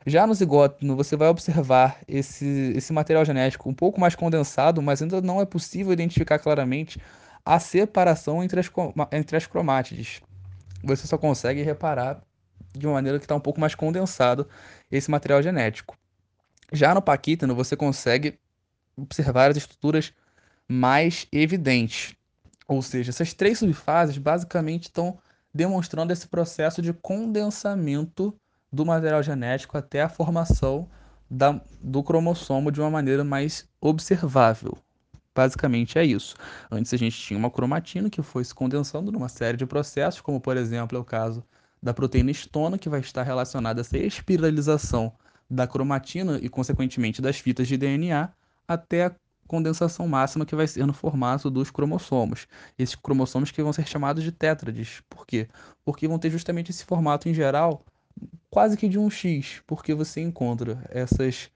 já 0.06 0.25
no 0.25 0.34
zigóteno, 0.34 0.94
você 0.94 1.16
vai 1.16 1.28
observar 1.28 1.98
esse, 2.06 2.72
esse 2.76 2.92
material 2.92 3.25
genético 3.25 3.68
um 3.68 3.75
pouco 3.75 4.00
mais 4.00 4.14
condensado, 4.14 4.80
mas 4.80 5.02
ainda 5.02 5.20
não 5.20 5.40
é 5.40 5.44
possível 5.44 5.92
identificar 5.92 6.38
claramente 6.38 7.00
a 7.44 7.58
separação 7.58 8.42
entre 8.42 8.60
as, 8.60 8.70
entre 9.10 9.36
as 9.36 9.46
cromátides. 9.46 10.20
Você 10.84 11.08
só 11.08 11.18
consegue 11.18 11.62
reparar 11.62 12.22
de 12.72 12.86
uma 12.86 12.94
maneira 12.94 13.18
que 13.18 13.25
está 13.25 13.34
um 13.34 13.40
pouco 13.40 13.60
mais 13.60 13.75
condensado 13.75 14.48
esse 14.92 15.10
material 15.10 15.42
genético. 15.42 15.98
Já 16.72 16.94
no 16.94 17.02
paquítano, 17.02 17.54
você 17.54 17.76
consegue 17.76 18.38
observar 18.96 19.50
as 19.50 19.56
estruturas 19.56 20.12
mais 20.68 21.26
evidentes. 21.32 22.14
Ou 22.68 22.80
seja, 22.80 23.10
essas 23.10 23.34
três 23.34 23.58
subfases 23.58 24.18
basicamente 24.18 24.84
estão 24.84 25.18
demonstrando 25.52 26.12
esse 26.12 26.28
processo 26.28 26.80
de 26.80 26.92
condensamento 26.92 28.38
do 28.73 28.85
material 28.85 29.23
genético 29.23 29.76
até 29.76 30.02
a 30.02 30.08
formação 30.08 30.88
da, 31.30 31.61
do 31.80 32.02
cromossomo 32.02 32.70
de 32.70 32.80
uma 32.80 32.90
maneira 32.90 33.25
mais 33.25 33.68
observável. 33.80 34.76
Basicamente 35.35 35.99
é 35.99 36.04
isso. 36.04 36.35
Antes 36.70 36.94
a 36.94 36.96
gente 36.96 37.18
tinha 37.18 37.38
uma 37.38 37.50
cromatina 37.50 38.08
que 38.08 38.23
foi 38.23 38.42
se 38.44 38.54
condensando 38.54 39.12
numa 39.12 39.28
série 39.28 39.56
de 39.56 39.66
processos, 39.66 40.20
como 40.20 40.40
por 40.40 40.56
exemplo 40.56 40.96
é 40.96 41.00
o 41.00 41.04
caso 41.04 41.44
da 41.82 41.92
proteína 41.92 42.30
histona, 42.30 42.78
que 42.78 42.88
vai 42.88 43.00
estar 43.00 43.23
relacionada 43.23 43.80
a 43.80 43.82
essa 43.82 43.99
espiralização 43.99 45.12
da 45.49 45.66
cromatina 45.66 46.38
e, 46.42 46.49
consequentemente, 46.49 47.23
das 47.23 47.38
fitas 47.38 47.68
de 47.68 47.76
DNA, 47.76 48.30
até 48.66 49.06
a 49.06 49.14
condensação 49.46 50.08
máxima 50.08 50.44
que 50.44 50.56
vai 50.56 50.66
ser 50.66 50.87
no 50.87 50.92
formato 50.92 51.49
dos 51.50 51.70
cromossomos. 51.70 52.49
Esses 52.78 52.96
cromossomos 52.96 53.50
que 53.50 53.62
vão 53.62 53.73
ser 53.73 53.87
chamados 53.87 54.25
de 54.25 54.32
tétrades. 54.32 55.02
Por 55.08 55.25
quê? 55.26 55.49
Porque 55.85 56.08
vão 56.08 56.18
ter 56.18 56.30
justamente 56.30 56.70
esse 56.70 56.85
formato 56.85 57.28
em 57.28 57.35
geral 57.35 57.85
quase 58.50 58.76
que 58.76 58.88
de 58.88 58.99
um 58.99 59.11
X, 59.11 59.62
porque 59.66 59.94
você 59.94 60.20
encontra 60.20 60.82
essas 60.90 61.50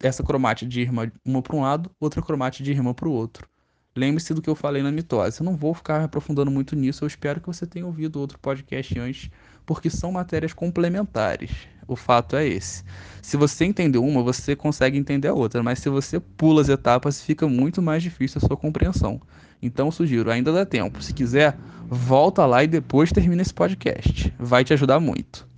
essa 0.00 0.22
cromate 0.22 0.66
de 0.66 0.80
irmã 0.80 1.10
uma 1.24 1.42
para 1.42 1.56
um 1.56 1.60
lado, 1.60 1.90
outra 2.00 2.22
cromate 2.22 2.62
de 2.62 2.70
irmã 2.70 2.94
para 2.94 3.08
o 3.08 3.12
outro. 3.12 3.48
lembre-se 3.96 4.34
do 4.34 4.42
que 4.42 4.48
eu 4.50 4.56
falei 4.56 4.82
na 4.82 4.90
mitose. 4.90 5.40
Eu 5.40 5.44
não 5.44 5.56
vou 5.56 5.74
ficar 5.74 6.02
aprofundando 6.02 6.50
muito 6.50 6.74
nisso, 6.74 7.04
eu 7.04 7.06
espero 7.06 7.40
que 7.40 7.46
você 7.46 7.66
tenha 7.66 7.86
ouvido 7.86 8.18
outro 8.18 8.38
podcast 8.38 8.98
antes, 8.98 9.30
porque 9.66 9.90
são 9.90 10.10
matérias 10.10 10.52
complementares. 10.52 11.50
O 11.86 11.96
fato 11.96 12.34
é 12.34 12.46
esse. 12.46 12.82
Se 13.20 13.36
você 13.36 13.64
entendeu 13.64 14.04
uma, 14.04 14.22
você 14.22 14.56
consegue 14.56 14.98
entender 14.98 15.28
a 15.28 15.34
outra, 15.34 15.62
mas 15.62 15.78
se 15.80 15.88
você 15.88 16.18
pula 16.18 16.62
as 16.62 16.68
etapas, 16.68 17.22
fica 17.22 17.46
muito 17.46 17.82
mais 17.82 18.02
difícil 18.02 18.40
a 18.42 18.46
sua 18.46 18.56
compreensão. 18.56 19.20
Então, 19.62 19.90
sugiro, 19.90 20.30
ainda 20.30 20.52
dá 20.52 20.64
tempo. 20.64 21.02
Se 21.02 21.12
quiser, 21.12 21.56
volta 21.86 22.46
lá 22.46 22.64
e 22.64 22.66
depois 22.66 23.12
termina 23.12 23.42
esse 23.42 23.52
podcast. 23.52 24.32
Vai 24.38 24.64
te 24.64 24.72
ajudar 24.72 24.98
muito. 24.98 25.53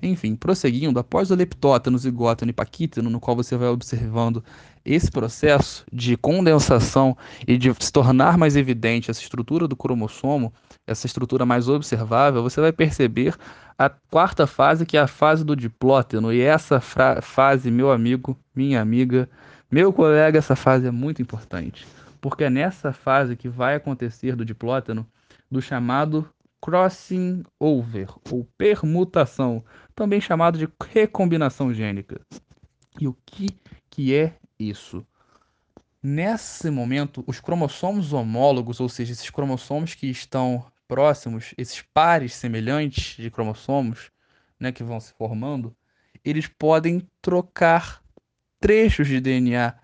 Enfim, 0.00 0.36
prosseguindo, 0.36 0.98
após 0.98 1.30
o 1.30 1.34
leptótano, 1.34 1.98
zigótano 1.98 2.50
e 2.50 2.52
paquítano, 2.52 3.10
no 3.10 3.18
qual 3.18 3.36
você 3.36 3.56
vai 3.56 3.68
observando 3.68 4.44
esse 4.84 5.10
processo 5.10 5.84
de 5.92 6.16
condensação 6.16 7.16
e 7.46 7.58
de 7.58 7.74
se 7.78 7.92
tornar 7.92 8.38
mais 8.38 8.56
evidente 8.56 9.10
essa 9.10 9.20
estrutura 9.20 9.66
do 9.66 9.76
cromossomo, 9.76 10.52
essa 10.86 11.06
estrutura 11.06 11.44
mais 11.44 11.68
observável, 11.68 12.42
você 12.42 12.60
vai 12.60 12.72
perceber 12.72 13.34
a 13.76 13.90
quarta 13.90 14.46
fase, 14.46 14.86
que 14.86 14.96
é 14.96 15.00
a 15.00 15.06
fase 15.06 15.44
do 15.44 15.56
diplóteno. 15.56 16.32
E 16.32 16.40
essa 16.40 16.80
fase, 16.80 17.70
meu 17.70 17.90
amigo, 17.90 18.38
minha 18.54 18.80
amiga, 18.80 19.28
meu 19.70 19.92
colega, 19.92 20.38
essa 20.38 20.56
fase 20.56 20.86
é 20.86 20.90
muito 20.90 21.20
importante, 21.20 21.86
porque 22.20 22.44
é 22.44 22.50
nessa 22.50 22.92
fase 22.92 23.36
que 23.36 23.48
vai 23.48 23.74
acontecer 23.74 24.34
do 24.34 24.44
diplóteno 24.44 25.06
do 25.50 25.60
chamado 25.60 26.28
crossing 26.60 27.42
over 27.58 28.08
ou 28.30 28.44
permutação, 28.56 29.64
também 29.94 30.20
chamado 30.20 30.58
de 30.58 30.68
recombinação 30.90 31.72
gênica. 31.72 32.20
E 33.00 33.06
o 33.06 33.16
que 33.24 33.48
que 33.90 34.14
é 34.14 34.34
isso? 34.58 35.06
Nesse 36.02 36.70
momento, 36.70 37.24
os 37.26 37.40
cromossomos 37.40 38.12
homólogos, 38.12 38.80
ou 38.80 38.88
seja, 38.88 39.12
esses 39.12 39.30
cromossomos 39.30 39.94
que 39.94 40.06
estão 40.06 40.64
próximos, 40.86 41.54
esses 41.58 41.82
pares 41.82 42.34
semelhantes 42.34 43.16
de 43.16 43.30
cromossomos, 43.30 44.10
né, 44.58 44.72
que 44.72 44.82
vão 44.82 44.98
se 45.00 45.12
formando, 45.12 45.76
eles 46.24 46.46
podem 46.46 47.06
trocar 47.20 48.02
trechos 48.60 49.06
de 49.06 49.20
DNA, 49.20 49.74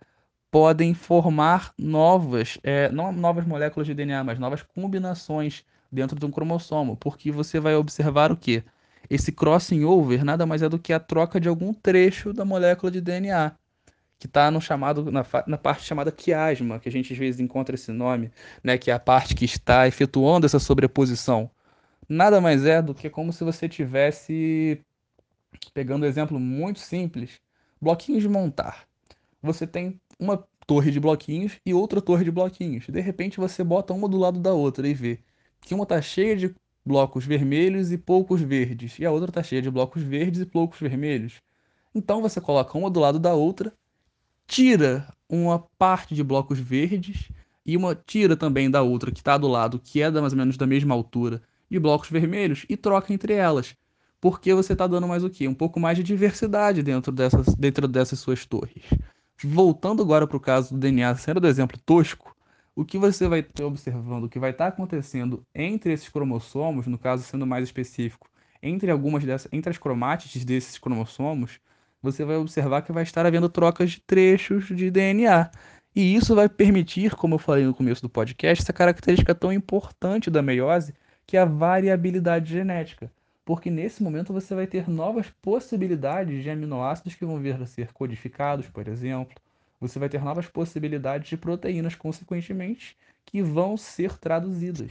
podem 0.51 0.95
formar 0.95 1.73
novas, 1.79 2.59
é, 2.63 2.89
não 2.91 3.13
novas 3.13 3.47
moléculas 3.47 3.87
de 3.87 3.95
DNA, 3.95 4.25
mas 4.25 4.39
novas 4.39 4.63
combinações 4.63 5.65
dentro 5.95 6.19
de 6.19 6.27
um 6.27 6.31
cromossomo, 6.31 6.97
porque 6.97 7.31
você 7.31 7.61
vai 7.61 7.75
observar 7.77 8.33
o 8.33 8.37
que? 8.37 8.63
Esse 9.09 9.33
crossing 9.33 9.85
over 9.85 10.25
nada 10.25 10.47
mais 10.47 10.63
é 10.63 10.69
do 10.69 10.79
que 10.79 10.93
a 10.93 11.01
troca 11.01 11.41
de 11.41 11.49
algum 11.49 11.73
trecho 11.73 12.33
da 12.33 12.45
molécula 12.45 12.91
de 12.91 13.01
DNA, 13.01 13.53
que 14.19 14.27
está 14.27 14.51
no 14.51 14.61
chamado 14.61 15.11
na, 15.11 15.25
na, 15.47 15.59
parte 15.59 15.85
chamada 15.85 16.11
quiasma, 16.11 16.79
que 16.79 16.89
a 16.89 16.93
gente 16.93 17.13
às 17.13 17.19
vezes 17.19 17.41
encontra 17.41 17.75
esse 17.75 17.93
nome, 17.93 18.31
né, 18.63 18.79
que 18.79 18.91
é 18.91 18.95
a 18.95 18.99
parte 18.99 19.35
que 19.35 19.45
está 19.45 19.87
efetuando 19.87 20.47
essa 20.47 20.59
sobreposição. 20.59 21.51
Nada 22.09 22.41
mais 22.41 22.65
é 22.65 22.83
do 22.83 22.95
que 22.95 23.09
como 23.11 23.33
se 23.33 23.45
você 23.45 23.69
tivesse 23.69 24.81
pegando 25.73 26.05
um 26.05 26.09
exemplo 26.09 26.39
muito 26.39 26.81
simples, 26.81 27.41
bloquinhos 27.81 28.23
de 28.23 28.29
montar. 28.29 28.87
Você 29.43 29.67
tem 29.67 30.01
uma 30.19 30.43
torre 30.67 30.91
de 30.91 31.01
bloquinhos 31.01 31.61
e 31.65 31.75
outra 31.75 32.01
torre 32.01 32.25
de 32.25 32.31
bloquinhos. 32.31 32.87
De 32.89 33.01
repente 33.01 33.39
você 33.39 33.63
bota 33.63 33.93
uma 33.93 34.09
do 34.09 34.19
lado 34.19 34.41
da 34.41 34.53
outra 34.53 34.89
e 34.89 34.95
vê 34.95 35.19
que 35.65 35.75
uma 35.75 35.85
está 35.85 36.01
cheia 36.01 36.37
de 36.37 36.55
blocos 36.85 37.25
vermelhos 37.25 37.91
e 37.91 37.97
poucos 37.97 38.43
verdes, 38.43 38.99
e 38.99 39.07
a 39.07 39.11
outra 39.11 39.31
está 39.31 39.43
cheia 39.43 39.63
de 39.63 39.71
blocos 39.71 40.03
verdes 40.03 40.43
e 40.43 40.47
poucos 40.47 40.79
vermelhos. 40.79 41.41
Então 41.95 42.21
você 42.21 42.41
coloca 42.41 42.77
uma 42.77 42.91
do 42.91 43.01
lado 43.01 43.19
da 43.19 43.33
outra, 43.33 43.73
tira 44.47 45.09
uma 45.29 45.59
parte 45.79 46.15
de 46.15 46.23
blocos 46.23 46.59
verdes 46.59 47.31
e 47.65 47.77
uma 47.77 47.95
tira 47.95 48.37
também 48.37 48.71
da 48.71 48.83
outra 48.83 49.11
que 49.11 49.21
está 49.21 49.39
do 49.39 49.49
lado, 49.49 49.81
que 49.83 50.03
é 50.03 50.11
mais 50.11 50.35
ou 50.35 50.39
menos 50.39 50.59
da 50.59 50.67
mesma 50.67 50.95
altura, 50.95 51.41
de 51.71 51.79
blocos 51.81 52.11
vermelhos 52.11 52.67
e 52.69 52.77
troca 52.77 53.13
entre 53.15 53.33
elas. 53.33 53.75
Porque 54.21 54.53
você 54.53 54.75
está 54.75 54.87
dando 54.87 55.09
mais 55.09 55.25
o 55.25 55.31
quê? 55.31 55.49
Um 55.49 55.55
pouco 55.55 55.81
mais 55.81 55.97
de 55.97 56.03
diversidade 56.03 56.83
dentro 56.83 57.11
dessas, 57.11 57.55
dentro 57.55 57.89
dessas 57.89 58.19
suas 58.19 58.45
torres. 58.45 58.85
Voltando 59.43 60.03
agora 60.03 60.27
para 60.27 60.37
o 60.37 60.41
caso 60.41 60.75
do 60.75 60.81
DNA, 60.81 61.15
sendo 61.17 61.41
do 61.41 61.49
exemplo 61.49 61.79
tosco, 61.85 62.34
o 62.77 62.85
que 62.85 62.99
você 62.99 63.29
vai 63.29 63.41
estar 63.41 63.65
observando, 63.65 64.25
o 64.25 64.29
que 64.29 64.39
vai 64.39 64.51
estar 64.51 64.67
acontecendo 64.69 65.45
entre 65.55 65.93
esses 65.93 66.09
cromossomos, 66.09 66.87
no 66.87 66.99
caso 66.99 67.23
sendo 67.23 67.47
mais 67.47 67.65
específico, 67.65 68.29
entre 68.63 68.91
algumas 68.91 69.25
dessas, 69.25 69.53
entre 69.53 69.71
as 69.71 69.79
cromátides 69.79 70.45
desses 70.45 70.79
cromossomos, 70.79 71.61
você 72.03 72.25
vai 72.25 72.37
observar 72.37 72.83
que 72.83 72.93
vai 72.93 73.03
estar 73.03 73.25
havendo 73.25 73.49
trocas 73.49 73.93
de 73.93 74.01
trechos 74.01 74.67
de 74.67 74.91
DNA. 74.91 75.51
E 75.95 76.15
isso 76.15 76.35
vai 76.35 76.49
permitir, 76.49 77.15
como 77.15 77.35
eu 77.35 77.39
falei 77.39 77.65
no 77.65 77.75
começo 77.75 78.03
do 78.03 78.09
podcast, 78.09 78.63
essa 78.63 78.73
característica 78.73 79.35
tão 79.35 79.53
importante 79.53 80.31
da 80.31 80.43
meiose, 80.43 80.95
que 81.27 81.37
é 81.37 81.41
a 81.41 81.45
variabilidade 81.45 82.53
genética. 82.53 83.11
Porque 83.45 83.71
nesse 83.71 84.03
momento 84.03 84.33
você 84.33 84.55
vai 84.55 84.67
ter 84.67 84.89
novas 84.89 85.31
possibilidades 85.43 86.43
de 86.43 86.51
aminoácidos 86.51 87.15
que 87.15 87.25
vão 87.25 87.39
vir 87.39 87.55
a 87.61 87.67
ser 87.67 87.93
codificados, 87.93 88.69
por 88.69 88.89
exemplo, 88.89 89.37
você 89.87 89.99
vai 89.99 90.09
ter 90.09 90.23
novas 90.23 90.47
possibilidades 90.47 91.29
de 91.29 91.37
proteínas, 91.37 91.95
consequentemente, 91.95 92.97
que 93.25 93.43
vão 93.43 93.77
ser 93.77 94.19
traduzidas. 94.19 94.91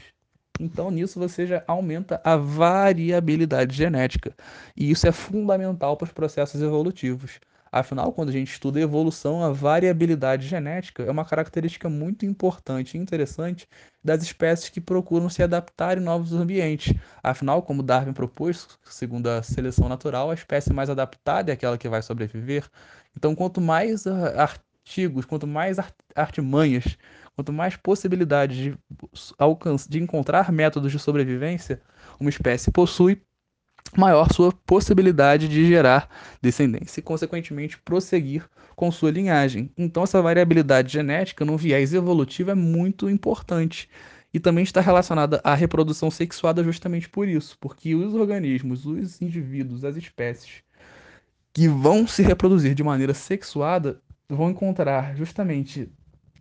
Então, 0.59 0.91
nisso 0.91 1.19
você 1.19 1.47
já 1.47 1.63
aumenta 1.67 2.21
a 2.23 2.37
variabilidade 2.37 3.75
genética. 3.75 4.35
E 4.77 4.91
isso 4.91 5.07
é 5.07 5.11
fundamental 5.11 5.97
para 5.97 6.05
os 6.05 6.11
processos 6.11 6.61
evolutivos. 6.61 7.39
Afinal, 7.71 8.13
quando 8.13 8.29
a 8.29 8.31
gente 8.31 8.51
estuda 8.51 8.79
evolução, 8.79 9.41
a 9.41 9.51
variabilidade 9.51 10.47
genética 10.47 11.01
é 11.01 11.09
uma 11.09 11.25
característica 11.25 11.89
muito 11.89 12.23
importante 12.23 12.95
e 12.95 13.01
interessante 13.01 13.67
das 14.03 14.21
espécies 14.21 14.69
que 14.69 14.79
procuram 14.79 15.27
se 15.27 15.41
adaptar 15.41 15.97
em 15.97 16.01
novos 16.01 16.33
ambientes. 16.33 16.93
Afinal, 17.23 17.63
como 17.63 17.81
Darwin 17.81 18.13
propôs, 18.13 18.67
segundo 18.83 19.25
a 19.25 19.41
seleção 19.41 19.89
natural, 19.89 20.29
a 20.29 20.35
espécie 20.35 20.71
mais 20.71 20.87
adaptada 20.87 21.51
é 21.51 21.55
aquela 21.55 21.75
que 21.75 21.89
vai 21.89 22.03
sobreviver. 22.03 22.69
Então, 23.17 23.33
quanto 23.33 23.59
mais 23.59 24.05
artigos, 24.83 25.25
quanto 25.25 25.47
mais 25.47 25.77
artimanhas, 26.13 26.97
quanto 27.35 27.53
mais 27.53 27.75
possibilidades 27.75 28.57
de, 28.57 28.77
alcance, 29.37 29.89
de 29.89 30.01
encontrar 30.01 30.51
métodos 30.51 30.91
de 30.91 30.99
sobrevivência 30.99 31.81
uma 32.19 32.29
espécie 32.29 32.69
possui, 32.69 33.21
maior 33.97 34.31
sua 34.31 34.51
possibilidade 34.51 35.47
de 35.47 35.65
gerar 35.65 36.09
descendência 36.41 36.99
e, 36.99 37.03
consequentemente, 37.03 37.77
prosseguir 37.79 38.47
com 38.75 38.91
sua 38.91 39.11
linhagem. 39.11 39.71
Então, 39.77 40.03
essa 40.03 40.21
variabilidade 40.21 40.91
genética 40.91 41.45
no 41.45 41.57
viés 41.57 41.93
evolutivo 41.93 42.51
é 42.51 42.55
muito 42.55 43.09
importante 43.09 43.89
e 44.33 44.39
também 44.39 44.63
está 44.63 44.81
relacionada 44.81 45.39
à 45.43 45.53
reprodução 45.53 46.09
sexuada 46.09 46.63
justamente 46.63 47.07
por 47.07 47.27
isso, 47.27 47.57
porque 47.59 47.95
os 47.95 48.13
organismos, 48.13 48.85
os 48.85 49.21
indivíduos, 49.21 49.85
as 49.85 49.95
espécies 49.95 50.63
que 51.53 51.67
vão 51.67 52.07
se 52.07 52.23
reproduzir 52.23 52.73
de 52.73 52.83
maneira 52.83 53.13
sexuada 53.13 54.01
vão 54.29 54.49
encontrar 54.49 55.15
justamente 55.15 55.91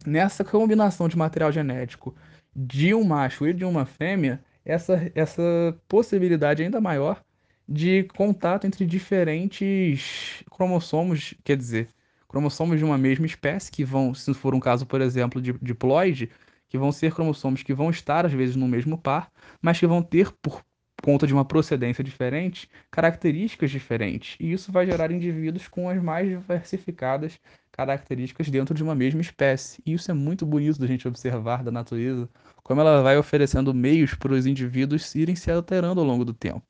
nessa 0.07 0.45
combinação 0.45 1.09
de 1.09 1.17
material 1.17 1.53
genético 1.53 2.15
de 2.55 2.95
um 2.95 3.05
macho 3.05 3.47
e 3.47 3.53
de 3.53 3.65
uma 3.65 3.85
fêmea 3.85 4.43
essa, 4.65 5.11
essa 5.15 5.43
possibilidade 5.89 6.63
ainda 6.63 6.81
maior 6.81 7.23
de 7.69 8.05
contato 8.17 8.67
entre 8.67 8.85
diferentes 8.85 10.45
cromossomos, 10.51 11.35
quer 11.45 11.57
dizer, 11.57 11.89
cromossomos 12.29 12.79
de 12.79 12.85
uma 12.85 12.99
mesma 12.99 13.27
espécie, 13.27 13.71
que 13.71 13.85
vão, 13.85 14.15
se 14.15 14.33
for 14.35 14.55
um 14.55 14.61
caso, 14.61 14.87
por 14.87 15.01
exemplo, 15.01 15.41
de 15.41 15.53
diploide, 15.61 16.31
que 16.69 16.79
vão 16.79 16.93
ser 16.93 17.15
cromossomos 17.15 17.63
que 17.63 17.75
vão 17.75 17.91
estar 17.91 18.27
às 18.27 18.33
vezes 18.33 18.57
no 18.57 18.69
mesmo 18.69 18.99
par, 18.99 19.31
mas 19.61 19.79
que 19.79 19.87
vão 19.87 20.03
ter, 20.03 20.31
por 20.33 20.63
conta 21.03 21.27
de 21.27 21.35
uma 21.35 21.45
procedência 21.45 22.03
diferente, 22.03 22.69
características 22.91 23.71
diferentes. 23.71 24.37
E 24.39 24.53
isso 24.53 24.71
vai 24.71 24.87
gerar 24.87 25.11
indivíduos 25.11 25.67
com 25.69 25.89
as 25.89 26.01
mais 26.03 26.29
diversificadas 26.29 27.39
características 27.73 28.49
dentro 28.49 28.75
de 28.75 28.83
uma 28.83 28.95
mesma 28.95 29.21
espécie. 29.21 29.83
E 29.85 29.95
isso 29.95 30.11
é 30.11 30.15
muito 30.15 30.45
bonito 30.45 30.79
da 30.79 30.87
gente 30.87 31.09
observar 31.09 31.65
da 31.65 31.73
natureza, 31.73 32.29
como 32.63 32.81
ela 32.81 33.03
vai 33.03 33.17
oferecendo 33.19 33.75
meios 33.75 34.15
para 34.15 34.33
os 34.33 34.47
indivíduos 34.47 35.15
irem 35.15 35.35
se 35.35 35.51
alterando 35.51 36.01
ao 36.01 36.07
longo 36.07 36.25
do 36.25 36.35
tempo. 36.35 36.63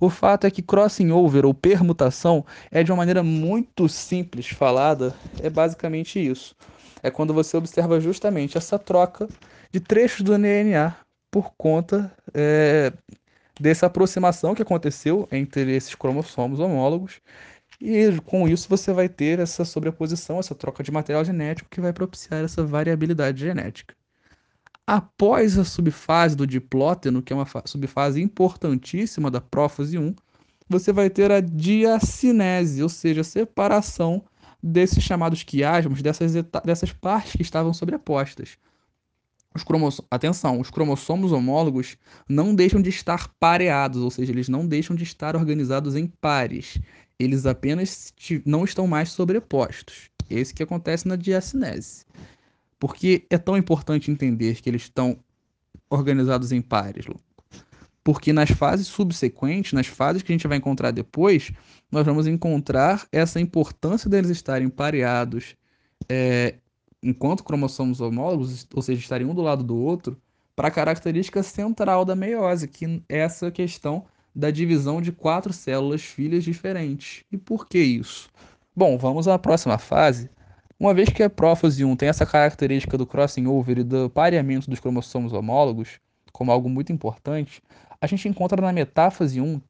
O 0.00 0.10
fato 0.10 0.46
é 0.46 0.50
que 0.50 0.62
crossing 0.62 1.12
over 1.12 1.46
ou 1.46 1.54
permutação 1.54 2.44
é 2.72 2.82
de 2.82 2.90
uma 2.90 2.96
maneira 2.96 3.22
muito 3.22 3.88
simples 3.88 4.48
falada, 4.48 5.14
é 5.40 5.48
basicamente 5.48 6.18
isso. 6.18 6.56
É 7.02 7.10
quando 7.10 7.32
você 7.32 7.56
observa 7.56 8.00
justamente 8.00 8.58
essa 8.58 8.78
troca 8.78 9.28
de 9.70 9.78
trechos 9.78 10.22
do 10.22 10.36
DNA 10.36 10.94
por 11.30 11.52
conta 11.56 12.12
é, 12.34 12.92
dessa 13.60 13.86
aproximação 13.86 14.54
que 14.56 14.62
aconteceu 14.62 15.28
entre 15.30 15.74
esses 15.74 15.94
cromossomos 15.94 16.58
homólogos 16.58 17.20
e 17.84 18.20
com 18.20 18.48
isso 18.48 18.68
você 18.68 18.92
vai 18.92 19.08
ter 19.08 19.40
essa 19.40 19.64
sobreposição, 19.64 20.38
essa 20.38 20.54
troca 20.54 20.82
de 20.84 20.92
material 20.92 21.24
genético 21.24 21.68
que 21.68 21.80
vai 21.80 21.92
propiciar 21.92 22.44
essa 22.44 22.64
variabilidade 22.64 23.40
genética. 23.40 23.94
Após 24.86 25.58
a 25.58 25.64
subfase 25.64 26.36
do 26.36 26.46
diplóteno, 26.46 27.22
que 27.22 27.32
é 27.32 27.36
uma 27.36 27.46
subfase 27.64 28.22
importantíssima 28.22 29.30
da 29.30 29.40
prófase 29.40 29.98
1, 29.98 30.14
você 30.68 30.92
vai 30.92 31.10
ter 31.10 31.30
a 31.30 31.40
diacinese, 31.40 32.82
ou 32.82 32.88
seja, 32.88 33.20
a 33.20 33.24
separação 33.24 34.24
desses 34.62 35.02
chamados 35.02 35.42
quiasmos, 35.42 36.02
dessas, 36.02 36.34
dessas 36.64 36.92
partes 36.92 37.32
que 37.32 37.42
estavam 37.42 37.74
sobrepostas. 37.74 38.56
os 39.54 40.00
atenção, 40.10 40.60
os 40.60 40.70
cromossomos 40.70 41.32
homólogos 41.32 41.96
não 42.28 42.54
deixam 42.54 42.80
de 42.80 42.90
estar 42.90 43.28
pareados, 43.40 44.02
ou 44.02 44.10
seja, 44.10 44.32
eles 44.32 44.48
não 44.48 44.66
deixam 44.66 44.94
de 44.94 45.02
estar 45.02 45.34
organizados 45.34 45.96
em 45.96 46.06
pares. 46.06 46.78
Eles 47.18 47.46
apenas 47.46 48.12
não 48.44 48.64
estão 48.64 48.86
mais 48.86 49.10
sobrepostos. 49.10 50.10
Esse 50.28 50.54
que 50.54 50.62
acontece 50.62 51.06
na 51.06 51.16
diacinese. 51.16 52.04
Por 52.78 52.94
que 52.94 53.26
é 53.30 53.38
tão 53.38 53.56
importante 53.56 54.10
entender 54.10 54.60
que 54.60 54.68
eles 54.68 54.82
estão 54.82 55.18
organizados 55.88 56.52
em 56.52 56.60
pares? 56.60 57.06
Porque 58.02 58.32
nas 58.32 58.50
fases 58.50 58.88
subsequentes, 58.88 59.72
nas 59.72 59.86
fases 59.86 60.22
que 60.22 60.32
a 60.32 60.34
gente 60.34 60.48
vai 60.48 60.58
encontrar 60.58 60.90
depois, 60.90 61.52
nós 61.90 62.04
vamos 62.04 62.26
encontrar 62.26 63.06
essa 63.12 63.40
importância 63.40 64.10
deles 64.10 64.30
estarem 64.30 64.68
pareados 64.68 65.54
é, 66.08 66.56
enquanto 67.02 67.44
cromossomos 67.44 68.00
homólogos, 68.00 68.66
ou 68.74 68.82
seja, 68.82 69.00
estarem 69.00 69.26
um 69.26 69.34
do 69.34 69.42
lado 69.42 69.62
do 69.62 69.76
outro, 69.76 70.20
para 70.54 70.68
a 70.68 70.70
característica 70.70 71.42
central 71.42 72.04
da 72.04 72.14
meiose, 72.14 72.68
que 72.68 73.02
é 73.08 73.18
essa 73.18 73.50
questão 73.50 74.04
da 74.34 74.50
divisão 74.50 75.00
de 75.00 75.12
quatro 75.12 75.52
células 75.52 76.02
filhas 76.02 76.44
diferentes. 76.44 77.24
E 77.30 77.36
por 77.36 77.66
que 77.66 77.78
isso? 77.78 78.30
Bom, 78.74 78.96
vamos 78.96 79.28
à 79.28 79.38
próxima 79.38 79.78
fase. 79.78 80.30
Uma 80.78 80.94
vez 80.94 81.08
que 81.08 81.22
a 81.22 81.30
prófase 81.30 81.84
1 81.84 81.96
tem 81.96 82.08
essa 82.08 82.26
característica 82.26 82.98
do 82.98 83.06
crossing 83.06 83.46
over 83.46 83.78
e 83.78 83.84
do 83.84 84.10
pareamento 84.10 84.68
dos 84.68 84.80
cromossomos 84.80 85.32
homólogos, 85.32 86.00
como 86.32 86.50
algo 86.50 86.68
muito 86.68 86.92
importante, 86.92 87.62
a 88.00 88.06
gente 88.06 88.28
encontra 88.28 88.60
na 88.60 88.72
metáfase 88.72 89.40
1 89.40 89.60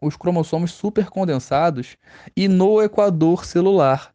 os 0.00 0.16
cromossomos 0.16 0.70
supercondensados 0.72 1.96
e 2.36 2.46
no 2.46 2.82
equador 2.82 3.44
celular, 3.44 4.14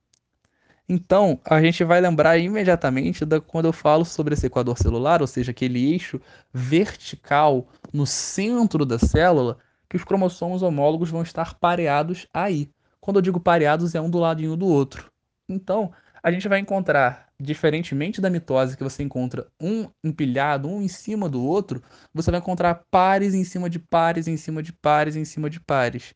então, 0.91 1.39
a 1.45 1.61
gente 1.61 1.83
vai 1.83 2.01
lembrar 2.01 2.39
imediatamente 2.39 3.23
da, 3.23 3.39
quando 3.39 3.65
eu 3.65 3.73
falo 3.73 4.03
sobre 4.03 4.33
esse 4.33 4.47
equador 4.47 4.75
celular, 4.75 5.21
ou 5.21 5.27
seja, 5.27 5.51
aquele 5.51 5.91
eixo 5.91 6.19
vertical 6.51 7.67
no 7.93 8.07
centro 8.07 8.83
da 8.83 8.97
célula, 8.97 9.59
que 9.89 9.97
os 9.97 10.03
cromossomos 10.03 10.61
homólogos 10.61 11.09
vão 11.09 11.23
estar 11.23 11.55
pareados 11.55 12.27
aí. 12.33 12.69
Quando 13.01 13.17
eu 13.17 13.21
digo 13.21 13.39
pareados, 13.39 13.95
é 13.95 14.01
um 14.01 14.09
do 14.09 14.19
ladinho 14.19 14.55
do 14.55 14.67
outro. 14.67 15.11
Então, 15.49 15.91
a 16.21 16.31
gente 16.31 16.47
vai 16.47 16.59
encontrar, 16.59 17.27
diferentemente 17.39 18.21
da 18.21 18.29
mitose, 18.29 18.77
que 18.77 18.83
você 18.83 19.01
encontra 19.01 19.47
um 19.59 19.89
empilhado, 20.03 20.69
um 20.69 20.81
em 20.81 20.87
cima 20.87 21.27
do 21.27 21.43
outro, 21.43 21.81
você 22.13 22.29
vai 22.29 22.39
encontrar 22.39 22.83
pares 22.91 23.33
em 23.33 23.43
cima 23.43 23.69
de 23.69 23.79
pares, 23.79 24.27
em 24.27 24.37
cima 24.37 24.61
de 24.61 24.71
pares, 24.71 25.15
em 25.15 25.25
cima 25.25 25.49
de 25.49 25.59
pares. 25.59 26.13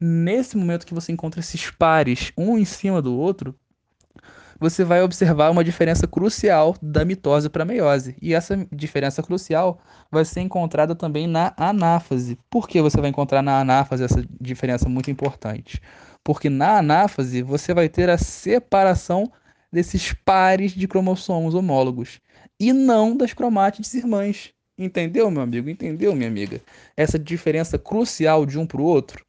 Nesse 0.00 0.56
momento 0.56 0.86
que 0.86 0.94
você 0.94 1.12
encontra 1.12 1.40
esses 1.40 1.70
pares, 1.70 2.32
um 2.36 2.58
em 2.58 2.64
cima 2.64 3.00
do 3.00 3.16
outro, 3.16 3.54
você 4.58 4.84
vai 4.84 5.02
observar 5.02 5.50
uma 5.50 5.64
diferença 5.64 6.06
crucial 6.06 6.76
da 6.80 7.04
mitose 7.04 7.48
para 7.48 7.62
a 7.62 7.66
meiose. 7.66 8.16
E 8.20 8.34
essa 8.34 8.56
diferença 8.72 9.22
crucial 9.22 9.80
vai 10.10 10.24
ser 10.24 10.40
encontrada 10.40 10.94
também 10.94 11.26
na 11.26 11.52
anáfase. 11.56 12.38
Por 12.50 12.68
que 12.68 12.80
você 12.80 13.00
vai 13.00 13.10
encontrar 13.10 13.42
na 13.42 13.60
anáfase 13.60 14.04
essa 14.04 14.24
diferença 14.40 14.88
muito 14.88 15.10
importante? 15.10 15.80
Porque 16.22 16.48
na 16.48 16.78
anáfase 16.78 17.42
você 17.42 17.74
vai 17.74 17.88
ter 17.88 18.08
a 18.08 18.18
separação 18.18 19.30
desses 19.72 20.12
pares 20.24 20.72
de 20.72 20.86
cromossomos 20.86 21.54
homólogos 21.54 22.20
e 22.58 22.72
não 22.72 23.16
das 23.16 23.32
cromátides 23.32 23.92
irmãs. 23.94 24.52
Entendeu, 24.78 25.30
meu 25.30 25.42
amigo? 25.42 25.68
Entendeu, 25.68 26.14
minha 26.14 26.28
amiga? 26.28 26.60
Essa 26.96 27.18
diferença 27.18 27.78
crucial 27.78 28.46
de 28.46 28.58
um 28.58 28.66
para 28.66 28.80
o 28.80 28.84
outro 28.84 29.24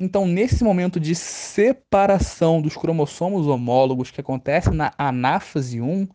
então, 0.00 0.26
nesse 0.26 0.62
momento 0.62 1.00
de 1.00 1.12
separação 1.14 2.62
dos 2.62 2.76
cromossomos 2.76 3.48
homólogos 3.48 4.12
que 4.12 4.20
acontece 4.20 4.70
na 4.70 4.92
anáfase 4.96 5.80
1, 5.80 6.06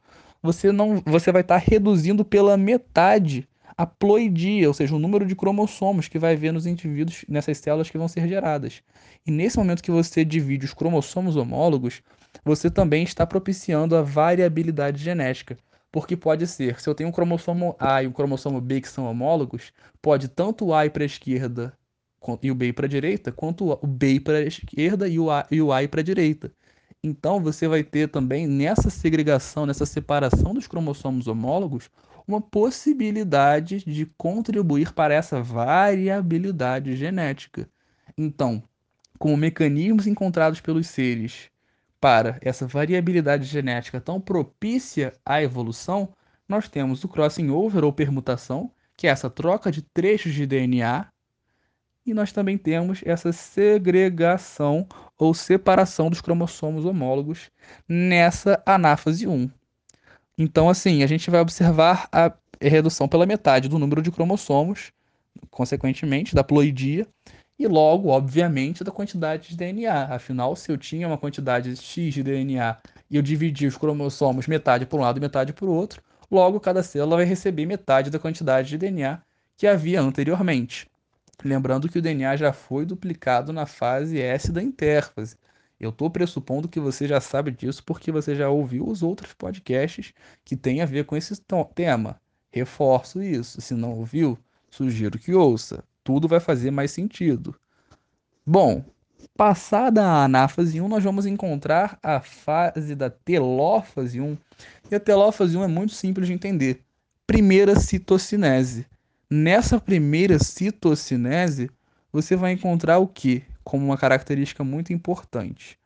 você 0.42 0.72
não 0.72 1.02
você 1.06 1.34
vai 1.34 1.42
estar 1.42 1.60
tá 1.60 1.66
reduzindo 1.66 2.24
pela 2.24 2.56
metade 2.56 3.48
a 3.78 3.86
ploidia, 3.86 4.68
ou 4.68 4.74
seja, 4.74 4.96
o 4.96 5.00
número 5.00 5.26
de 5.26 5.36
cromossomos 5.36 6.08
que 6.08 6.20
vai 6.20 6.34
haver 6.34 6.54
nos 6.54 6.66
indivíduos 6.66 7.26
nessas 7.28 7.58
células 7.58 7.90
que 7.90 7.98
vão 7.98 8.08
ser 8.08 8.28
geradas. 8.28 8.82
E 9.26 9.32
nesse 9.32 9.58
momento 9.58 9.84
que 9.84 9.92
você 9.92 10.24
divide 10.24 10.66
os 10.66 10.74
cromossomos 10.74 11.36
homólogos, 11.36 12.02
você 12.46 12.70
também 12.70 13.04
está 13.04 13.26
propiciando 13.26 13.96
a 13.96 14.02
variabilidade 14.02 15.04
genética. 15.04 15.58
Porque 15.92 16.16
pode 16.16 16.48
ser, 16.48 16.80
se 16.80 16.90
eu 16.90 16.96
tenho 16.96 17.10
um 17.10 17.12
cromossomo 17.12 17.76
A 17.80 18.02
e 18.02 18.08
um 18.08 18.12
cromossomo 18.12 18.62
B 18.62 18.80
que 18.80 18.88
são 18.88 19.06
homólogos, 19.06 19.74
pode 20.02 20.28
tanto 20.28 20.68
o 20.68 20.74
A 20.74 20.86
ir 20.86 20.90
para 20.90 21.04
a 21.04 21.06
esquerda 21.06 21.74
e 22.42 22.52
o 22.52 22.56
B 22.56 22.72
para 22.74 22.86
a 22.86 22.90
direita, 22.90 23.32
quanto 23.32 23.72
o 23.72 23.88
B 23.88 24.20
para 24.20 24.38
a 24.38 24.44
esquerda 24.44 25.08
e 25.08 25.20
o 25.20 25.30
A, 25.30 25.46
e 25.52 25.62
o 25.62 25.72
A 25.72 25.88
para 25.88 26.02
a 26.02 26.04
direita. 26.04 26.52
Então 27.04 27.42
você 27.42 27.68
vai 27.68 27.84
ter 27.84 28.08
também 28.08 28.48
nessa 28.48 28.90
segregação, 28.90 29.66
nessa 29.66 29.86
separação 29.86 30.54
dos 30.54 30.68
cromossomos 30.68 31.28
homólogos, 31.28 31.90
uma 32.26 32.40
possibilidade 32.40 33.84
de 33.84 34.06
contribuir 34.18 34.94
para 34.94 35.14
essa 35.14 35.42
variabilidade 35.42 36.96
genética. 36.96 37.70
Então, 38.18 38.64
como 39.20 39.36
mecanismos 39.36 40.08
encontrados 40.08 40.62
pelos 40.62 40.88
seres 40.88 41.50
para 42.00 42.38
essa 42.42 42.66
variabilidade 42.66 43.46
genética 43.46 44.00
tão 44.00 44.20
propícia 44.20 45.14
à 45.26 45.42
evolução, 45.42 46.10
nós 46.48 46.70
temos 46.70 47.04
o 47.04 47.08
crossing 47.08 47.50
over 47.50 47.84
ou 47.84 47.92
permutação, 47.92 48.72
que 48.96 49.08
é 49.08 49.10
essa 49.10 49.30
troca 49.30 49.72
de 49.72 49.82
trechos 49.82 50.34
de 50.34 50.46
DNA 50.46 51.08
e 52.06 52.14
nós 52.14 52.32
também 52.32 52.58
temos 52.58 53.02
essa 53.06 53.32
segregação 53.32 54.88
ou 55.18 55.34
separação 55.34 56.10
dos 56.10 56.22
cromossomos 56.22 56.86
homólogos 56.86 57.50
nessa 57.88 58.62
anáfase 58.66 59.28
1. 59.28 59.50
Então, 60.38 60.70
assim, 60.70 61.04
a 61.04 61.08
gente 61.08 61.30
vai 61.30 61.40
observar 61.40 62.08
a 62.12 62.34
redução 62.62 63.08
pela 63.08 63.26
metade 63.26 63.70
do 63.70 63.80
número 63.80 64.02
de 64.02 64.12
cromossomos, 64.12 64.92
consequentemente, 65.50 66.36
da 66.36 66.44
ploidia, 66.44 67.08
e 67.58 67.68
logo, 67.68 68.10
obviamente, 68.10 68.84
da 68.84 68.92
quantidade 68.92 69.50
de 69.50 69.58
DNA. 69.58 70.16
Afinal, 70.16 70.56
se 70.56 70.72
eu 70.72 70.78
tinha 70.78 71.08
uma 71.08 71.18
quantidade 71.18 71.76
X 71.76 72.14
de 72.14 72.24
DNA 72.24 72.78
e 73.10 73.16
eu 73.16 73.22
dividi 73.22 73.68
os 73.68 73.78
cromossomos 73.78 74.48
metade 74.48 74.86
por 74.86 75.00
um 75.00 75.04
lado 75.04 75.18
e 75.18 75.22
metade 75.22 75.54
por 75.54 75.70
outro, 75.70 76.02
logo 76.30 76.60
cada 76.60 76.82
célula 76.82 77.18
vai 77.18 77.26
receber 77.26 77.66
metade 77.66 78.10
da 78.10 78.20
quantidade 78.20 78.70
de 78.70 78.78
DNA 78.78 79.22
que 79.56 79.68
havia 79.68 80.02
anteriormente. 80.02 80.90
Lembrando 81.44 81.90
que 81.90 82.00
o 82.00 82.02
DNA 82.02 82.36
já 82.36 82.54
foi 82.54 82.86
duplicado 82.86 83.54
na 83.54 83.66
fase 83.66 84.20
S 84.20 84.52
da 84.52 84.62
intérfase. 84.62 85.38
Eu 85.80 85.90
estou 85.90 86.10
pressupondo 86.10 86.70
que 86.70 86.80
você 86.80 87.08
já 87.08 87.20
sabe 87.20 87.52
disso 87.52 87.84
porque 87.84 88.12
você 88.12 88.36
já 88.36 88.50
ouviu 88.50 88.88
os 88.88 89.04
outros 89.04 89.34
podcasts 89.34 90.14
que 90.46 90.56
têm 90.56 90.82
a 90.82 90.86
ver 90.86 91.06
com 91.06 91.16
esse 91.16 91.34
tema. 91.76 92.22
Reforço 92.52 93.22
isso. 93.22 93.60
Se 93.60 93.74
não 93.74 93.98
ouviu, 93.98 94.38
sugiro 94.70 95.20
que 95.20 95.34
ouça. 95.34 95.84
Tudo 96.04 96.28
vai 96.28 96.40
fazer 96.40 96.72
mais 96.72 96.92
sentido. 96.92 97.56
Bom, 98.46 98.84
passada 99.36 100.04
a 100.04 100.24
anáfase 100.24 100.80
1, 100.80 100.88
nós 100.88 101.04
vamos 101.04 101.26
encontrar 101.26 101.98
a 102.02 102.22
fase 102.22 102.96
da 102.96 103.10
telófase 103.10 104.22
1. 104.22 104.38
E 104.92 104.96
a 104.96 105.00
telófase 105.00 105.58
1 105.58 105.64
é 105.64 105.68
muito 105.68 105.94
simples 105.94 106.28
de 106.28 106.34
entender. 106.34 106.82
Primeira 107.26 107.80
citocinese. 107.80 108.86
Nessa 109.36 109.80
primeira 109.80 110.38
citocinese, 110.38 111.68
você 112.12 112.36
vai 112.36 112.52
encontrar 112.52 113.00
o 113.00 113.08
que 113.08 113.44
como 113.64 113.84
uma 113.84 113.98
característica 113.98 114.64
muito 114.64 114.94
importante? 114.94 115.80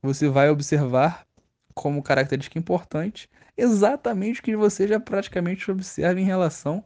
Você 0.00 0.26
vai 0.26 0.48
observar 0.48 1.26
como 1.74 2.02
característica 2.02 2.58
importante 2.58 3.28
exatamente 3.58 4.40
o 4.40 4.42
que 4.42 4.56
você 4.56 4.88
já 4.88 4.98
praticamente 4.98 5.70
observa 5.70 6.18
em 6.18 6.24
relação 6.24 6.82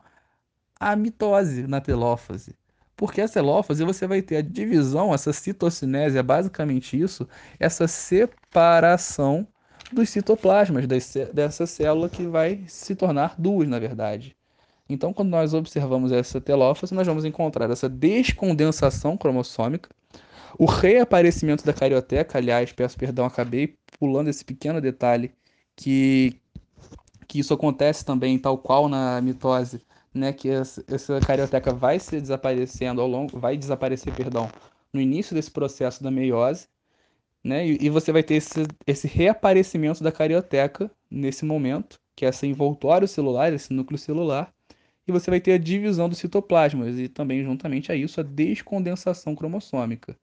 à 0.81 0.97
mitose 0.97 1.69
na 1.69 1.81
telófase. 1.81 2.57
Porque 2.97 3.21
a 3.21 3.29
telófase 3.29 3.85
você 3.85 4.05
vai 4.05 4.21
ter 4.21 4.39
a 4.39 4.43
divisão, 4.43 5.15
essa 5.15 5.33
citocinese 5.33 6.19
é 6.19 6.23
basicamente 6.23 7.01
isso, 7.01 7.29
essa 7.61 7.87
separação 7.87 9.47
dos 9.93 10.11
citoplasmas 10.11 10.85
dessa 11.33 11.65
célula 11.65 12.09
que 12.09 12.27
vai 12.27 12.65
se 12.67 12.97
tornar 12.97 13.37
duas, 13.39 13.69
na 13.69 13.79
verdade. 13.79 14.37
Então, 14.89 15.13
quando 15.13 15.29
nós 15.29 15.53
observamos 15.53 16.13
essa 16.13 16.41
telófase, 16.41 16.95
nós 16.95 17.07
vamos 17.07 17.25
encontrar 17.25 17.71
essa 17.71 17.89
descondensação 17.89 19.17
cromossômica, 19.17 19.91
o 20.59 20.65
reaparecimento 20.65 21.65
da 21.65 21.75
carioteca, 21.75 22.39
aliás, 22.39 22.73
peço 22.73 22.97
perdão, 22.97 23.27
acabei 23.27 23.77
pulando 23.99 24.29
esse 24.29 24.45
pequeno 24.45 24.81
detalhe, 24.81 25.33
que, 25.77 26.41
que 27.27 27.39
isso 27.41 27.53
acontece 27.53 28.05
também, 28.05 28.39
tal 28.39 28.57
qual 28.57 28.89
na 28.89 29.21
mitose, 29.21 29.81
né, 30.15 30.33
que 30.33 30.49
essa, 30.49 30.83
essa 30.89 31.21
carioteca 31.21 31.73
vai 31.73 31.99
se 31.99 32.21
desaparecendo 32.21 33.01
ao 33.01 33.09
longo, 33.09 33.39
vai 33.39 33.57
desaparecer, 33.57 34.15
perdão, 34.15 34.51
no 34.93 35.01
início 35.01 35.35
desse 35.35 35.51
processo 35.51 36.03
da 36.03 36.11
meiose, 36.11 36.67
né, 37.45 37.67
e, 37.67 37.79
e 37.81 37.91
você 37.91 38.11
vai 38.11 38.23
ter 38.23 38.35
esse, 38.35 38.67
esse 38.87 39.07
reaparecimento 39.07 40.03
da 40.03 40.11
carioteca 40.11 40.91
nesse 41.11 41.45
momento, 41.45 42.01
que 42.17 42.25
é 42.25 42.31
esse 42.31 42.47
envoltório 42.47 43.07
celular, 43.07 43.53
esse 43.53 43.73
núcleo 43.73 43.99
celular, 43.99 44.53
e 45.09 45.13
você 45.13 45.31
vai 45.31 45.41
ter 45.41 45.53
a 45.53 45.59
divisão 45.59 46.09
dos 46.09 46.19
citoplasmas 46.19 46.99
e 46.99 47.09
também, 47.09 47.43
juntamente 47.43 47.91
a 47.91 47.97
isso, 47.97 48.21
a 48.21 48.23
descondensação 48.23 49.35
cromossômica. 49.35 50.15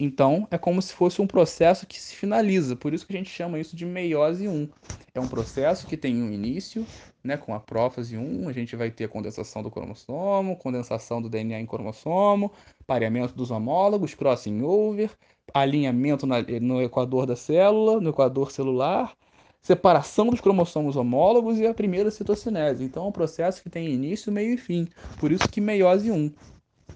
Então, 0.00 0.48
é 0.50 0.58
como 0.58 0.80
se 0.82 0.94
fosse 0.94 1.20
um 1.20 1.26
processo 1.26 1.86
que 1.86 2.00
se 2.00 2.16
finaliza, 2.16 2.74
por 2.74 2.92
isso 2.92 3.06
que 3.06 3.12
a 3.14 3.16
gente 3.16 3.30
chama 3.30 3.60
isso 3.60 3.76
de 3.76 3.84
meiose 3.84 4.48
1. 4.48 4.68
É 5.14 5.20
um 5.20 5.28
processo 5.28 5.86
que 5.86 5.96
tem 5.96 6.20
um 6.20 6.32
início, 6.32 6.84
né, 7.22 7.36
com 7.36 7.54
a 7.54 7.60
prófase 7.60 8.16
1, 8.16 8.48
a 8.48 8.52
gente 8.52 8.74
vai 8.74 8.90
ter 8.90 9.04
a 9.04 9.08
condensação 9.08 9.62
do 9.62 9.70
cromossomo, 9.70 10.56
condensação 10.56 11.20
do 11.20 11.28
DNA 11.28 11.60
em 11.60 11.66
cromossomo, 11.66 12.50
pareamento 12.86 13.34
dos 13.34 13.50
homólogos, 13.50 14.14
crossing 14.14 14.62
over, 14.62 15.10
alinhamento 15.52 16.26
na, 16.26 16.42
no 16.60 16.82
equador 16.82 17.26
da 17.26 17.36
célula, 17.36 18.00
no 18.00 18.10
equador 18.10 18.50
celular, 18.50 19.14
separação 19.62 20.26
dos 20.26 20.40
cromossomos 20.40 20.96
homólogos 20.96 21.58
e 21.58 21.66
a 21.66 21.72
primeira 21.72 22.10
citocinese. 22.10 22.82
Então, 22.82 23.04
é 23.04 23.08
um 23.08 23.12
processo 23.12 23.62
que 23.62 23.70
tem 23.70 23.88
início, 23.88 24.32
meio 24.32 24.54
e 24.54 24.56
fim. 24.56 24.88
Por 25.18 25.30
isso 25.30 25.48
que 25.48 25.60
meiose 25.60 26.10
1. 26.10 26.32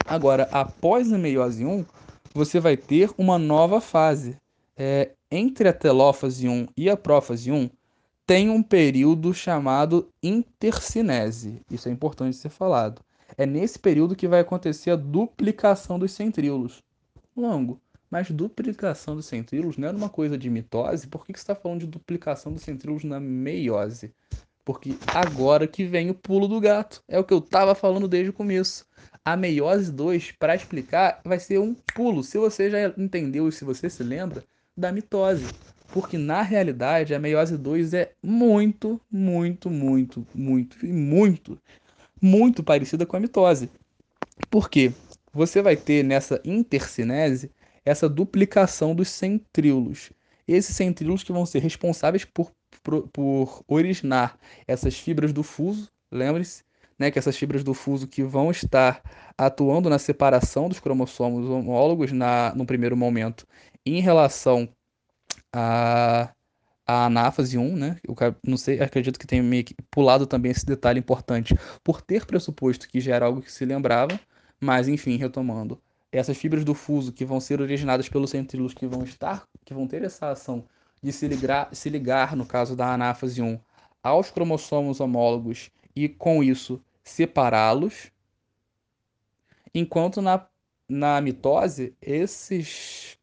Agora, 0.05 0.49
após 0.53 1.13
a 1.13 1.19
meiose 1.19 1.65
1, 1.65 1.85
você 2.35 2.59
vai 2.59 2.77
ter 2.77 3.11
uma 3.17 3.39
nova 3.39 3.81
fase. 3.81 4.37
É, 4.77 5.13
entre 5.31 5.69
a 5.69 5.73
telófase 5.73 6.49
1 6.49 6.67
e 6.77 6.91
a 6.91 6.97
prófase 6.97 7.51
1, 7.51 7.71
tem 8.27 8.51
um 8.51 8.63
período 8.63 9.33
chamado 9.33 10.09
intercinese. 10.23 11.63
Isso 11.71 11.89
é 11.89 11.93
importante 11.93 12.37
ser 12.37 12.51
falado. 12.51 13.01
É 13.39 13.47
nesse 13.47 13.79
período 13.79 14.17
que 14.17 14.29
vai 14.29 14.41
acontecer 14.41 14.91
a 14.91 14.97
duplicação 14.97 15.99
dos 15.99 16.13
centríolos. 16.13 16.83
Longo. 17.37 17.81
Mas 18.11 18.31
duplicação 18.31 19.17
dos 19.17 19.27
centríolos 19.27 19.77
não 19.77 19.89
era 19.89 19.97
uma 19.97 20.09
coisa 20.09 20.39
de 20.39 20.49
mitose? 20.49 21.07
Por 21.07 21.25
que, 21.25 21.33
que 21.33 21.39
você 21.39 21.45
está 21.45 21.55
falando 21.55 21.81
de 21.81 21.87
duplicação 21.87 22.53
dos 22.53 22.63
centríolos 22.63 23.05
na 23.05 23.19
meiose? 23.19 24.13
Porque 24.65 24.97
agora 25.15 25.67
que 25.67 25.85
vem 25.85 26.11
o 26.11 26.15
pulo 26.15 26.49
do 26.49 26.61
gato. 26.61 27.03
É 27.07 27.19
o 27.19 27.25
que 27.25 27.33
eu 27.33 27.39
estava 27.39 27.75
falando 27.75 28.09
desde 28.09 28.31
o 28.31 28.33
começo. 28.33 28.85
A 29.25 29.37
meiose 29.37 29.93
2, 29.93 30.33
para 30.33 30.57
explicar, 30.57 31.21
vai 31.25 31.39
ser 31.39 31.59
um 31.59 31.75
pulo. 31.95 32.23
Se 32.23 32.39
você 32.39 32.71
já 32.71 32.93
entendeu 32.99 33.49
e 33.49 33.53
se 33.53 33.65
você 33.65 33.89
se 33.89 34.03
lembra, 34.03 34.45
da 34.77 34.93
mitose. 34.93 35.47
Porque 35.93 36.19
na 36.19 36.43
realidade 36.43 37.15
a 37.15 37.19
meiose 37.19 37.57
2 37.57 37.95
é 37.95 38.13
muito, 38.23 39.01
muito, 39.11 39.71
muito, 39.71 40.27
muito, 40.35 40.85
muito, 40.85 41.59
muito 42.21 42.63
parecida 42.63 43.07
com 43.07 43.17
a 43.17 43.21
mitose. 43.21 43.71
Por 44.51 44.69
quê? 44.69 44.93
Você 45.33 45.63
vai 45.63 45.77
ter 45.77 46.03
nessa 46.03 46.41
intercinese 46.45 47.51
essa 47.87 48.09
duplicação 48.09 48.95
dos 48.95 49.09
centríolos. 49.09 50.13
Esses 50.47 50.75
centríolos 50.77 51.23
que 51.23 51.33
vão 51.33 51.47
ser 51.47 51.61
responsáveis 51.61 52.25
por, 52.25 52.53
por, 52.83 53.09
por 53.09 53.65
originar 53.69 54.39
essas 54.67 54.99
fibras 54.99 55.33
do 55.33 55.45
fuso, 55.45 55.89
lembre-se, 56.11 56.65
né, 56.99 57.11
que 57.11 57.19
essas 57.19 57.37
fibras 57.37 57.63
do 57.63 57.75
fuso 57.75 58.09
que 58.09 58.23
vão 58.23 58.51
estar 58.51 59.03
atuando 59.39 59.89
na 59.89 59.99
separação 59.99 60.69
dos 60.69 60.81
cromossomos 60.81 61.49
homólogos 61.49 62.11
na, 62.13 62.55
no 62.55 62.67
primeiro 62.67 62.97
momento 62.97 63.47
em 63.85 64.01
relação 64.01 64.69
a, 65.53 66.33
a 66.87 67.07
anáfase 67.07 67.59
1, 67.59 67.77
né? 67.77 68.01
Eu 68.07 68.15
não 68.45 68.57
sei, 68.57 68.81
acredito 68.81 69.19
que 69.19 69.27
tenha 69.27 69.43
pulado 69.91 70.27
também 70.27 70.51
esse 70.51 70.67
detalhe 70.67 70.99
importante 70.99 71.55
por 71.85 72.01
ter 72.03 72.27
pressuposto 72.27 72.89
que 72.89 73.01
já 73.01 73.15
era 73.15 73.27
algo 73.27 73.43
que 73.43 73.53
se 73.53 73.65
lembrava, 73.65 74.19
mas 74.61 74.89
enfim, 74.89 75.17
retomando 75.17 75.81
essas 76.17 76.37
fibras 76.37 76.65
do 76.65 76.75
fuso 76.75 77.13
que 77.13 77.25
vão 77.25 77.41
ser 77.41 77.61
originadas 77.61 78.09
pelos 78.09 78.31
centríolos 78.31 78.75
que 78.75 78.87
vão 78.87 79.03
estar, 79.03 79.47
que 79.65 79.75
vão 79.75 79.87
ter 79.87 80.03
essa 80.03 80.31
ação 80.31 80.65
de 81.03 81.13
se 81.13 81.29
ligar, 81.29 81.69
se 81.75 81.89
ligar 81.89 82.35
no 82.35 82.47
caso 82.47 82.75
da 82.75 82.93
anáfase 82.93 83.43
1, 83.43 83.59
aos 84.03 84.31
cromossomos 84.31 85.01
homólogos 85.01 85.71
e 85.95 86.09
com 86.09 86.43
isso 86.43 86.83
separá-los, 87.03 88.11
enquanto 89.75 90.23
na, 90.23 90.47
na 90.89 91.21
mitose 91.21 91.95
esses 92.01 93.19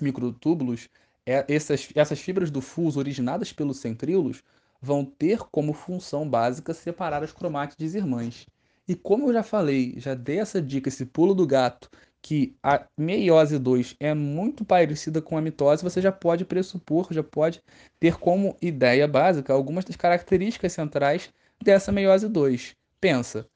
microtúbulos, 0.00 0.88
é, 1.24 1.44
essas, 1.48 1.88
essas 1.94 2.20
fibras 2.20 2.50
do 2.50 2.60
fuso 2.60 2.98
originadas 2.98 3.52
pelos 3.52 3.78
centríolos 3.78 4.42
vão 4.80 5.04
ter 5.04 5.40
como 5.50 5.72
função 5.72 6.28
básica 6.28 6.72
separar 6.72 7.22
as 7.22 7.32
cromátides 7.32 7.94
irmãs. 7.94 8.46
E 8.88 8.94
como 8.94 9.28
eu 9.28 9.32
já 9.32 9.42
falei, 9.42 9.94
já 9.98 10.14
dei 10.14 10.40
essa 10.40 10.60
dica, 10.60 10.88
esse 10.88 11.06
pulo 11.06 11.34
do 11.34 11.46
gato, 11.46 11.90
que 12.22 12.54
a 12.62 12.84
meiose 12.96 13.58
2 13.58 13.96
é 13.98 14.14
muito 14.14 14.64
parecida 14.64 15.22
com 15.22 15.36
a 15.36 15.40
mitose, 15.40 15.82
você 15.82 16.00
já 16.00 16.12
pode 16.12 16.44
pressupor, 16.44 17.08
já 17.10 17.22
pode 17.22 17.62
ter 17.98 18.16
como 18.18 18.56
ideia 18.60 19.08
básica 19.08 19.52
algumas 19.52 19.84
das 19.84 19.96
características 19.96 20.72
centrais 20.72 21.32
dessa 21.62 21.90
meiose 21.90 22.28
2. 22.28 22.74
Pensa, 23.00 23.46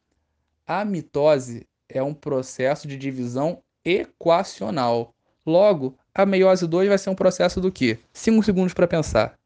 a 0.66 0.84
mitose 0.84 1.66
é 1.88 2.02
um 2.02 2.14
processo 2.14 2.88
de 2.88 2.96
divisão 2.96 3.62
equacional. 3.84 5.14
Logo, 5.44 5.98
a 6.14 6.24
meiose 6.24 6.66
2 6.66 6.88
vai 6.88 6.98
ser 6.98 7.10
um 7.10 7.14
processo 7.14 7.60
do 7.60 7.70
quê? 7.70 7.98
5 8.12 8.42
segundos 8.42 8.72
para 8.72 8.88
pensar. 8.88 9.38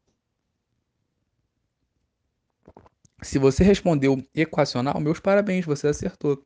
Se 3.21 3.37
você 3.37 3.63
respondeu 3.63 4.23
equacional, 4.33 4.99
meus 4.99 5.19
parabéns, 5.19 5.65
você 5.65 5.87
acertou. 5.87 6.41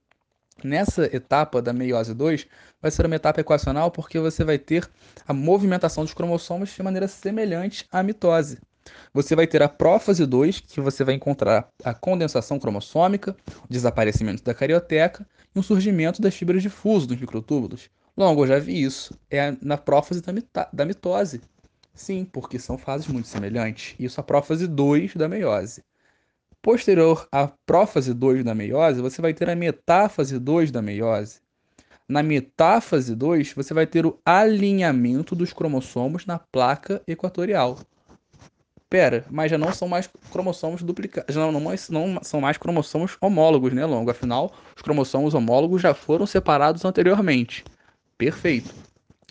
Nessa 0.61 1.05
etapa 1.15 1.61
da 1.61 1.71
meiose 1.71 2.13
2, 2.13 2.45
vai 2.81 2.91
ser 2.91 3.05
uma 3.05 3.15
etapa 3.15 3.39
equacional 3.39 3.89
porque 3.89 4.19
você 4.19 4.43
vai 4.43 4.57
ter 4.57 4.89
a 5.27 5.33
movimentação 5.33 6.03
dos 6.03 6.13
cromossomos 6.13 6.69
de 6.69 6.83
maneira 6.83 7.07
semelhante 7.07 7.85
à 7.91 8.03
mitose. 8.03 8.59
Você 9.13 9.35
vai 9.35 9.47
ter 9.47 9.63
a 9.63 9.69
prófase 9.69 10.25
2, 10.25 10.59
que 10.59 10.81
você 10.81 11.03
vai 11.03 11.15
encontrar 11.15 11.67
a 11.83 11.93
condensação 11.93 12.59
cromossômica, 12.59 13.35
o 13.63 13.67
desaparecimento 13.71 14.43
da 14.43 14.53
carioteca 14.53 15.25
e 15.55 15.59
um 15.59 15.63
surgimento 15.63 16.21
das 16.21 16.35
fibras 16.35 16.61
de 16.61 16.69
fuso 16.69 17.07
dos 17.07 17.19
microtúbulos. 17.19 17.89
Logo, 18.15 18.43
eu 18.43 18.47
já 18.47 18.59
vi 18.59 18.83
isso. 18.83 19.17
É 19.29 19.55
na 19.61 19.77
prófase 19.77 20.21
da, 20.21 20.69
da 20.71 20.85
mitose. 20.85 21.41
Sim, 21.93 22.25
porque 22.25 22.59
são 22.59 22.77
fases 22.77 23.07
muito 23.07 23.27
semelhantes. 23.27 23.95
Isso 23.99 24.19
é 24.19 24.21
a 24.21 24.25
prófase 24.25 24.67
2 24.67 25.15
da 25.15 25.29
meiose. 25.29 25.83
Posterior 26.63 27.27
à 27.29 27.49
prófase 27.65 28.13
2 28.13 28.41
da 28.41 28.55
meiose, 28.55 29.01
você 29.01 29.21
vai 29.21 29.33
ter 29.33 29.49
a 29.49 29.55
metáfase 29.55 30.39
2 30.39 30.71
da 30.71 30.81
meiose. 30.81 31.41
Na 32.07 32.23
metáfase 32.23 33.13
2, 33.13 33.51
você 33.51 33.73
vai 33.73 33.85
ter 33.85 34.05
o 34.05 34.17
alinhamento 34.25 35.35
dos 35.35 35.51
cromossomos 35.51 36.25
na 36.25 36.39
placa 36.39 37.01
equatorial. 37.05 37.79
Pera, 38.89 39.25
mas 39.29 39.51
já 39.51 39.57
não 39.57 39.73
são 39.73 39.89
mais 39.89 40.09
cromossomos 40.31 40.81
duplicados, 40.81 41.35
não, 41.35 41.51
não, 41.51 41.59
não 41.89 42.23
são 42.23 42.39
mais 42.39 42.57
cromossomos 42.57 43.17
homólogos, 43.19 43.73
né, 43.73 43.85
Longo? 43.85 44.11
Afinal, 44.11 44.53
os 44.73 44.81
cromossomos 44.81 45.33
homólogos 45.33 45.81
já 45.81 45.93
foram 45.93 46.25
separados 46.25 46.85
anteriormente. 46.85 47.65
Perfeito. 48.17 48.73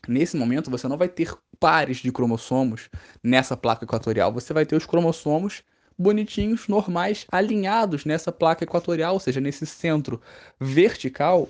Nesse 0.07 0.37
momento, 0.37 0.71
você 0.71 0.87
não 0.87 0.99
vai 0.99 1.09
ter 1.09 1.35
pares 1.59 1.97
de 1.97 2.13
cromossomos 2.13 2.91
nessa 3.23 3.57
placa 3.57 3.87
equatorial, 3.87 4.31
você 4.31 4.53
vai 4.53 4.67
ter 4.67 4.77
os 4.77 4.85
cromossomos 4.85 5.63
bonitinhos, 5.99 6.69
normais, 6.69 7.27
alinhados 7.31 8.05
nessa 8.05 8.33
placa 8.33 8.65
equatorial, 8.65 9.15
ou 9.15 9.21
seja, 9.21 9.41
nesse 9.41 9.67
centro 9.67 10.21
vertical 10.61 11.49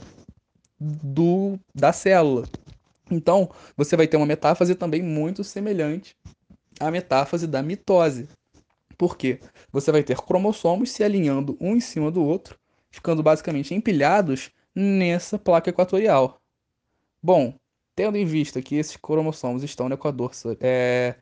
do 0.78 1.58
da 1.74 1.92
célula. 1.92 2.48
Então, 3.10 3.50
você 3.76 3.96
vai 3.96 4.06
ter 4.06 4.16
uma 4.16 4.26
metáfase 4.26 4.74
também 4.74 5.02
muito 5.02 5.44
semelhante 5.44 6.16
à 6.80 6.90
metáfase 6.90 7.46
da 7.46 7.62
mitose. 7.62 8.28
Por 8.96 9.16
quê? 9.16 9.40
Você 9.70 9.92
vai 9.92 10.02
ter 10.02 10.16
cromossomos 10.18 10.90
se 10.90 11.04
alinhando 11.04 11.56
um 11.60 11.76
em 11.76 11.80
cima 11.80 12.10
do 12.10 12.24
outro, 12.24 12.58
ficando 12.90 13.22
basicamente 13.22 13.74
empilhados 13.74 14.50
nessa 14.74 15.38
placa 15.38 15.70
equatorial. 15.70 16.40
Bom, 17.22 17.54
tendo 17.94 18.16
em 18.16 18.24
vista 18.24 18.62
que 18.62 18.76
esses 18.76 18.96
cromossomos 18.96 19.62
estão 19.62 19.88
no 19.88 19.94
equador, 19.94 20.32
é, 20.60 21.16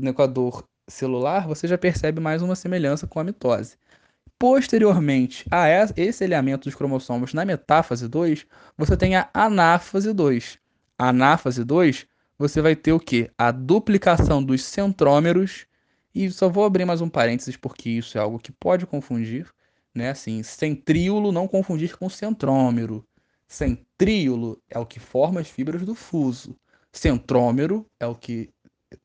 no 0.00 0.10
equador 0.10 0.64
celular, 0.88 1.46
você 1.46 1.66
já 1.66 1.78
percebe 1.78 2.20
mais 2.20 2.42
uma 2.42 2.54
semelhança 2.54 3.06
com 3.06 3.18
a 3.20 3.24
mitose. 3.24 3.76
Posteriormente 4.38 5.46
a 5.50 5.68
esse 5.96 6.24
alinhamento 6.24 6.68
dos 6.68 6.74
cromossomos 6.74 7.32
na 7.32 7.44
metáfase 7.44 8.08
2, 8.08 8.46
você 8.76 8.96
tem 8.96 9.16
a 9.16 9.28
anáfase 9.32 10.12
2. 10.12 10.58
A 10.98 11.08
anáfase 11.08 11.64
2, 11.64 12.06
você 12.38 12.60
vai 12.60 12.74
ter 12.74 12.92
o 12.92 13.00
que? 13.00 13.30
A 13.38 13.50
duplicação 13.50 14.42
dos 14.42 14.62
centrômeros. 14.64 15.66
E 16.14 16.30
só 16.30 16.48
vou 16.48 16.64
abrir 16.64 16.84
mais 16.84 17.00
um 17.00 17.08
parênteses 17.08 17.56
porque 17.56 17.90
isso 17.90 18.18
é 18.18 18.20
algo 18.20 18.38
que 18.38 18.52
pode 18.52 18.86
confundir, 18.86 19.48
né? 19.94 20.10
Assim, 20.10 20.42
centríolo 20.42 21.32
não 21.32 21.48
confundir 21.48 21.96
com 21.96 22.08
centrômero. 22.08 23.06
Centríolo 23.48 24.60
é 24.68 24.78
o 24.78 24.86
que 24.86 25.00
forma 25.00 25.40
as 25.40 25.48
fibras 25.48 25.82
do 25.82 25.94
fuso. 25.94 26.56
Centrômero 26.92 27.86
é 27.98 28.06
o 28.06 28.14
que 28.14 28.50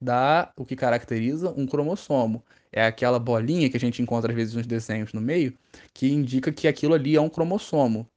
dá 0.01 0.51
o 0.55 0.65
que 0.65 0.75
caracteriza 0.75 1.53
um 1.55 1.65
cromossomo. 1.65 2.43
É 2.71 2.85
aquela 2.85 3.19
bolinha 3.19 3.69
que 3.69 3.77
a 3.77 3.79
gente 3.79 4.01
encontra 4.01 4.31
às 4.31 4.35
vezes 4.35 4.53
nos 4.53 4.67
desenhos 4.67 5.13
no 5.13 5.21
meio, 5.21 5.53
que 5.93 6.11
indica 6.11 6.51
que 6.51 6.67
aquilo 6.67 6.93
ali 6.93 7.15
é 7.15 7.21
um 7.21 7.29
cromossomo. 7.29 8.07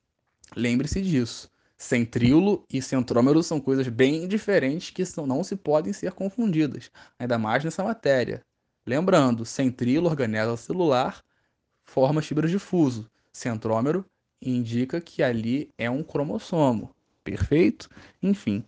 Lembre-se 0.54 1.00
disso. 1.00 1.50
Centríolo 1.78 2.64
e 2.72 2.80
centrômero 2.80 3.42
são 3.42 3.60
coisas 3.60 3.88
bem 3.88 4.28
diferentes 4.28 4.90
que 4.90 5.02
não 5.26 5.42
se 5.42 5.56
podem 5.56 5.92
ser 5.92 6.12
confundidas, 6.12 6.90
ainda 7.18 7.38
mais 7.38 7.64
nessa 7.64 7.82
matéria. 7.82 8.44
Lembrando, 8.86 9.44
centríolo, 9.44 10.08
organela 10.08 10.56
celular, 10.56 11.24
forma 11.84 12.22
fibras 12.22 12.50
de 12.50 12.58
fuso. 12.58 13.10
Centrômero 13.32 14.04
indica 14.40 15.00
que 15.00 15.22
ali 15.22 15.70
é 15.76 15.90
um 15.90 16.02
cromossomo. 16.02 16.94
Perfeito? 17.24 17.88
Enfim, 18.22 18.64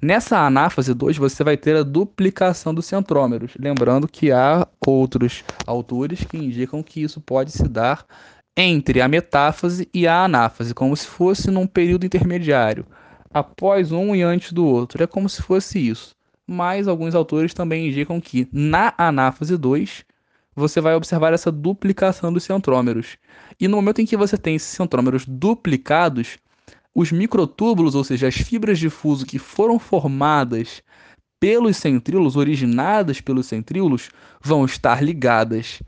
Nessa 0.00 0.38
anáfase 0.46 0.94
2, 0.94 1.16
você 1.16 1.42
vai 1.42 1.56
ter 1.56 1.74
a 1.76 1.82
duplicação 1.82 2.72
dos 2.72 2.86
centrômeros. 2.86 3.52
Lembrando 3.58 4.06
que 4.06 4.30
há 4.30 4.66
outros 4.86 5.42
autores 5.66 6.22
que 6.22 6.36
indicam 6.36 6.84
que 6.84 7.02
isso 7.02 7.20
pode 7.20 7.50
se 7.50 7.66
dar 7.66 8.06
entre 8.56 9.00
a 9.00 9.08
metáfase 9.08 9.88
e 9.92 10.06
a 10.06 10.22
anáfase, 10.22 10.72
como 10.72 10.96
se 10.96 11.06
fosse 11.06 11.50
num 11.50 11.66
período 11.66 12.06
intermediário, 12.06 12.86
após 13.32 13.90
um 13.90 14.14
e 14.14 14.22
antes 14.22 14.52
do 14.52 14.64
outro. 14.64 15.02
É 15.02 15.06
como 15.06 15.28
se 15.28 15.42
fosse 15.42 15.78
isso. 15.80 16.14
Mas 16.46 16.86
alguns 16.86 17.16
autores 17.16 17.52
também 17.52 17.88
indicam 17.88 18.20
que 18.20 18.48
na 18.52 18.94
anáfase 18.96 19.56
2 19.56 20.04
você 20.54 20.80
vai 20.80 20.94
observar 20.94 21.32
essa 21.32 21.50
duplicação 21.50 22.32
dos 22.32 22.44
centrômeros. 22.44 23.16
E 23.60 23.66
no 23.66 23.76
momento 23.76 24.00
em 24.00 24.06
que 24.06 24.16
você 24.16 24.36
tem 24.38 24.54
esses 24.54 24.68
centrômeros 24.68 25.24
duplicados, 25.26 26.38
os 27.00 27.12
microtúbulos, 27.12 27.94
ou 27.94 28.02
seja, 28.02 28.26
as 28.26 28.34
fibras 28.34 28.76
de 28.76 28.90
fuso 28.90 29.24
que 29.24 29.38
foram 29.38 29.78
formadas 29.78 30.82
pelos 31.38 31.76
centríolos, 31.76 32.34
originadas 32.34 33.20
pelos 33.20 33.46
centríolos, 33.46 34.10
vão 34.42 34.64
estar 34.64 35.00
ligadas 35.00 35.80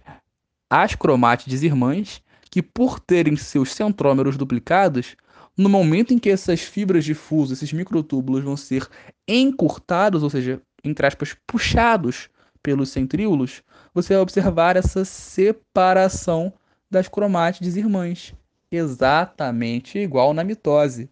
às 0.70 0.94
cromátides 0.94 1.64
irmãs, 1.64 2.22
que 2.48 2.62
por 2.62 3.00
terem 3.00 3.34
seus 3.34 3.72
centrômeros 3.72 4.36
duplicados, 4.36 5.16
no 5.56 5.68
momento 5.68 6.14
em 6.14 6.18
que 6.18 6.30
essas 6.30 6.60
fibras 6.60 7.04
de 7.04 7.12
fuso, 7.12 7.54
esses 7.54 7.72
microtúbulos 7.72 8.44
vão 8.44 8.56
ser 8.56 8.88
encurtados, 9.26 10.22
ou 10.22 10.30
seja, 10.30 10.62
entre 10.84 11.04
aspas, 11.04 11.36
puxados 11.44 12.28
pelos 12.62 12.90
centríolos, 12.90 13.64
você 13.92 14.14
vai 14.14 14.22
observar 14.22 14.76
essa 14.76 15.04
separação 15.04 16.52
das 16.88 17.08
cromátides 17.08 17.74
irmãs 17.74 18.32
exatamente 18.70 19.98
igual 19.98 20.32
na 20.32 20.44
mitose. 20.44 21.10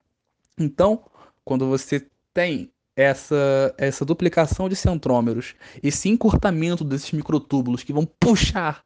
Então, 0.58 1.04
quando 1.44 1.66
você 1.66 2.06
tem 2.32 2.70
essa, 2.94 3.74
essa 3.78 4.04
duplicação 4.04 4.68
de 4.68 4.76
centrômeros, 4.76 5.54
esse 5.82 6.08
encurtamento 6.08 6.84
desses 6.84 7.12
microtúbulos 7.12 7.84
que 7.84 7.92
vão 7.92 8.04
puxar 8.04 8.84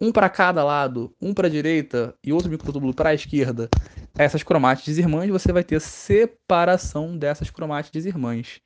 um 0.00 0.12
para 0.12 0.28
cada 0.28 0.62
lado, 0.62 1.12
um 1.20 1.34
para 1.34 1.48
a 1.48 1.50
direita 1.50 2.14
e 2.22 2.32
outro 2.32 2.50
microtúbulo 2.50 2.94
para 2.94 3.10
a 3.10 3.14
esquerda, 3.14 3.68
essas 4.16 4.42
cromátides 4.42 4.96
irmãs, 4.98 5.28
você 5.28 5.52
vai 5.52 5.64
ter 5.64 5.80
separação 5.80 7.16
dessas 7.16 7.50
cromátides 7.50 8.06
irmãs. 8.06 8.60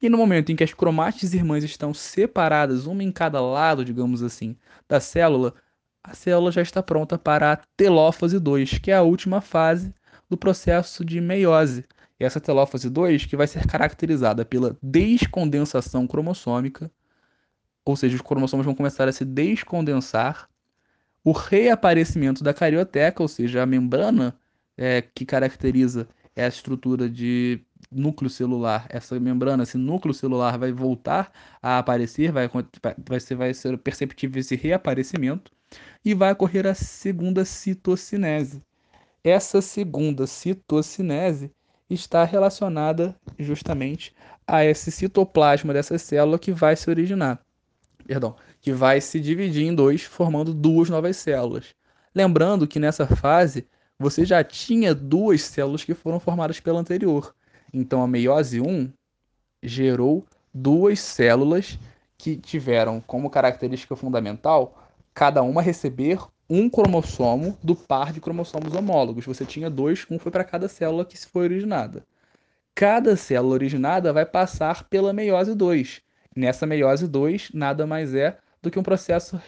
E 0.00 0.08
no 0.08 0.18
momento 0.18 0.52
em 0.52 0.56
que 0.56 0.64
as 0.64 0.74
cromátides 0.74 1.32
irmãs 1.32 1.64
estão 1.64 1.92
separadas, 1.92 2.86
uma 2.86 3.02
em 3.02 3.10
cada 3.10 3.40
lado, 3.40 3.84
digamos 3.84 4.22
assim, 4.22 4.56
da 4.88 5.00
célula, 5.00 5.54
a 6.06 6.14
célula 6.14 6.52
já 6.52 6.62
está 6.62 6.82
pronta 6.82 7.18
para 7.18 7.52
a 7.52 7.56
telófase 7.76 8.38
2, 8.38 8.78
que 8.78 8.90
é 8.90 8.94
a 8.94 9.02
última 9.02 9.40
fase 9.40 9.92
do 10.30 10.36
processo 10.36 11.04
de 11.04 11.20
meiose. 11.20 11.84
E 12.18 12.24
essa 12.24 12.40
telófase 12.40 12.88
2 12.88 13.26
que 13.26 13.36
vai 13.36 13.46
ser 13.46 13.66
caracterizada 13.66 14.44
pela 14.44 14.76
descondensação 14.80 16.06
cromossômica, 16.06 16.90
ou 17.84 17.96
seja, 17.96 18.14
os 18.14 18.22
cromossomos 18.22 18.64
vão 18.64 18.74
começar 18.74 19.08
a 19.08 19.12
se 19.12 19.24
descondensar, 19.24 20.48
o 21.24 21.32
reaparecimento 21.32 22.44
da 22.44 22.54
carioteca, 22.54 23.20
ou 23.20 23.28
seja, 23.28 23.62
a 23.62 23.66
membrana 23.66 24.36
é, 24.76 25.02
que 25.02 25.26
caracteriza 25.26 26.08
a 26.36 26.46
estrutura 26.46 27.10
de 27.10 27.60
núcleo 27.90 28.30
celular, 28.30 28.86
essa 28.88 29.18
membrana, 29.18 29.64
esse 29.64 29.76
núcleo 29.76 30.14
celular 30.14 30.56
vai 30.56 30.70
voltar 30.70 31.32
a 31.60 31.78
aparecer, 31.78 32.30
vai, 32.30 32.48
vai, 33.04 33.20
ser, 33.20 33.34
vai 33.34 33.54
ser 33.54 33.76
perceptível 33.78 34.38
esse 34.38 34.54
reaparecimento 34.54 35.55
e 36.04 36.14
vai 36.14 36.32
ocorrer 36.32 36.66
a 36.66 36.74
segunda 36.74 37.44
citocinese. 37.44 38.62
Essa 39.24 39.60
segunda 39.60 40.26
citocinese 40.26 41.50
está 41.90 42.24
relacionada 42.24 43.14
justamente 43.38 44.14
a 44.46 44.64
esse 44.64 44.90
citoplasma 44.90 45.72
dessa 45.72 45.98
célula 45.98 46.38
que 46.38 46.52
vai 46.52 46.76
se 46.76 46.88
originar, 46.88 47.40
perdão, 48.06 48.36
que 48.60 48.72
vai 48.72 49.00
se 49.00 49.20
dividir 49.20 49.66
em 49.66 49.74
dois, 49.74 50.02
formando 50.02 50.54
duas 50.54 50.88
novas 50.88 51.16
células. 51.16 51.74
Lembrando 52.14 52.66
que 52.66 52.78
nessa 52.78 53.06
fase 53.06 53.66
você 53.98 54.24
já 54.24 54.44
tinha 54.44 54.94
duas 54.94 55.42
células 55.42 55.84
que 55.84 55.94
foram 55.94 56.20
formadas 56.20 56.60
pela 56.60 56.80
anterior. 56.80 57.34
Então 57.72 58.02
a 58.02 58.08
meiose 58.08 58.60
1 58.60 58.92
gerou 59.62 60.24
duas 60.52 61.00
células 61.00 61.78
que 62.16 62.36
tiveram 62.36 63.00
como 63.00 63.28
característica 63.28 63.94
fundamental 63.96 64.85
cada 65.16 65.42
uma 65.42 65.62
receber 65.62 66.20
um 66.48 66.68
cromossomo 66.68 67.56
do 67.64 67.74
par 67.74 68.12
de 68.12 68.20
cromossomos 68.20 68.74
homólogos. 68.74 69.24
Você 69.24 69.46
tinha 69.46 69.70
dois, 69.70 70.04
um 70.10 70.18
foi 70.18 70.30
para 70.30 70.44
cada 70.44 70.68
célula 70.68 71.06
que 71.06 71.16
se 71.16 71.26
foi 71.26 71.44
originada. 71.44 72.04
Cada 72.74 73.16
célula 73.16 73.54
originada 73.54 74.12
vai 74.12 74.26
passar 74.26 74.84
pela 74.84 75.14
meiose 75.14 75.54
2. 75.54 76.02
Nessa 76.36 76.66
meiose 76.66 77.08
2, 77.08 77.52
nada 77.54 77.86
mais 77.86 78.14
é 78.14 78.36
do 78.60 78.70
que 78.70 78.78
um 78.78 78.82
processo 78.82 79.40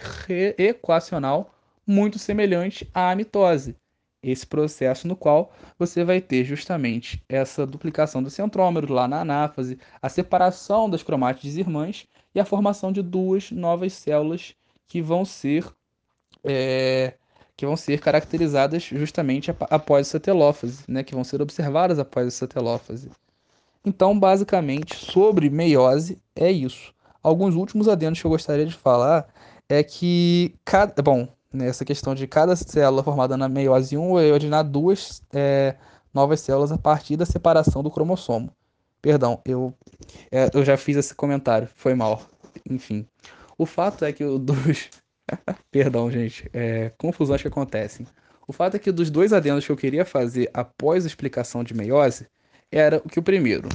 equacional 0.57 1.55
muito 1.87 2.19
semelhante 2.19 2.89
à 2.95 3.15
mitose. 3.15 3.77
Esse 4.23 4.47
processo 4.47 5.07
no 5.07 5.15
qual 5.15 5.53
você 5.79 6.03
vai 6.03 6.23
ter 6.23 6.45
justamente 6.45 7.23
essa 7.29 7.67
duplicação 7.67 8.23
do 8.23 8.31
centrômero 8.31 8.91
lá 8.91 9.07
na 9.07 9.21
anáfase, 9.21 9.79
a 10.01 10.09
separação 10.09 10.89
das 10.89 11.03
cromátides 11.03 11.59
irmãs 11.59 12.07
e 12.35 12.41
a 12.41 12.45
formação 12.47 12.91
de 12.91 13.03
duas 13.03 13.51
novas 13.51 13.93
células 13.93 14.55
que 14.89 15.03
vão 15.03 15.25
ser 15.25 15.65
é, 16.45 17.15
que 17.57 17.67
vão 17.67 17.77
ser 17.77 18.01
caracterizadas 18.01 18.85
justamente 18.85 19.51
após 19.69 20.07
essa 20.07 20.21
telófase, 20.21 20.85
né, 20.87 21.03
que 21.03 21.15
vão 21.15 21.25
ser 21.25 21.43
observadas 21.43 21.99
após 21.99 22.29
essa 22.29 22.47
telófase. 22.47 23.11
Então, 23.85 24.19
basicamente, 24.19 24.95
sobre 24.95 25.51
meiose 25.51 26.19
é 26.37 26.51
isso. 26.53 26.95
Alguns 27.21 27.57
últimos 27.57 27.89
adendos 27.89 28.21
que 28.21 28.27
eu 28.27 28.31
gostaria 28.31 28.65
de 28.65 28.75
falar 28.75 29.27
é 29.69 29.83
que 29.83 30.55
cada, 30.65 31.03
bom, 31.03 31.29
nessa 31.53 31.85
questão 31.85 32.15
de 32.15 32.27
cada 32.29 32.55
célula 32.55 33.03
formada 33.03 33.37
na 33.37 33.49
meiose 33.49 33.97
1 33.97 34.15
vai 34.15 34.31
originar 34.31 34.63
duas 34.63 35.23
é, 35.33 35.75
novas 36.15 36.41
células 36.41 36.71
a 36.71 36.79
partir 36.79 37.17
da 37.17 37.27
separação 37.27 37.83
do 37.83 37.91
cromossomo. 37.91 38.51
Perdão, 39.03 39.41
eu, 39.45 39.75
é, 40.31 40.49
eu 40.55 40.65
já 40.65 40.77
fiz 40.77 40.97
esse 40.97 41.15
comentário, 41.15 41.69
foi 41.75 41.95
mal. 41.95 42.23
Enfim. 42.69 43.07
O 43.59 43.67
fato 43.67 44.05
é 44.05 44.13
que 44.13 44.25
o 44.25 44.39
dos. 44.39 44.89
Perdão, 45.71 46.11
gente. 46.11 46.49
É, 46.53 46.91
confusões 46.97 47.43
que 47.43 47.49
acontecem. 47.49 48.07
O 48.47 48.53
fato 48.53 48.77
é 48.77 48.79
que 48.79 48.93
dos 48.93 49.11
dois 49.11 49.33
adendos 49.33 49.67
que 49.67 49.73
eu 49.73 49.77
queria 49.77 50.05
fazer 50.05 50.49
após 50.55 51.05
a 51.05 51.09
explicação 51.09 51.65
de 51.65 51.75
meiose 51.75 52.27
era 52.71 52.99
o 52.99 53.09
que 53.09 53.19
o 53.19 53.23
primeiro. 53.23 53.69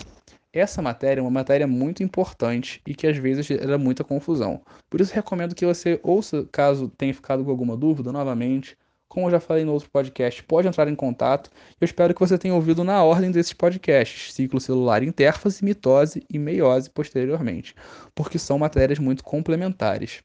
Essa 0.54 0.82
matéria 0.82 1.20
é 1.20 1.24
uma 1.24 1.30
matéria 1.30 1.68
muito 1.68 2.02
importante 2.02 2.82
e 2.88 2.96
que 2.96 3.06
às 3.08 3.18
vezes 3.18 3.46
gera 3.46 3.78
muita 3.78 4.04
confusão. 4.04 4.62
Por 4.90 5.02
isso 5.02 5.14
recomendo 5.14 5.54
que 5.54 5.66
você 5.66 6.00
ouça, 6.02 6.48
caso 6.52 6.90
tenha 6.98 7.14
ficado 7.14 7.44
com 7.44 7.52
alguma 7.52 7.76
dúvida, 7.76 8.12
novamente. 8.12 8.78
Como 9.14 9.28
eu 9.28 9.32
já 9.32 9.40
falei 9.40 9.64
no 9.64 9.74
outro 9.74 9.92
podcast, 9.92 10.44
pode 10.44 10.68
entrar 10.68 10.88
em 10.88 10.96
contato. 10.96 11.52
Eu 11.80 11.86
espero 11.86 12.16
que 12.16 12.20
você 12.20 12.36
tenha 12.36 12.56
ouvido 12.56 12.84
na 12.84 13.04
ordem 13.04 13.30
desses 13.30 13.54
podcasts: 13.54 14.34
ciclo 14.34 14.60
celular, 14.60 15.04
interfase, 15.04 15.64
mitose 15.64 16.26
e 16.28 16.40
meiose 16.40 16.90
posteriormente, 16.90 17.76
porque 18.16 18.40
são 18.40 18.58
matérias 18.58 18.98
muito 18.98 19.24
complementares. 19.24 20.24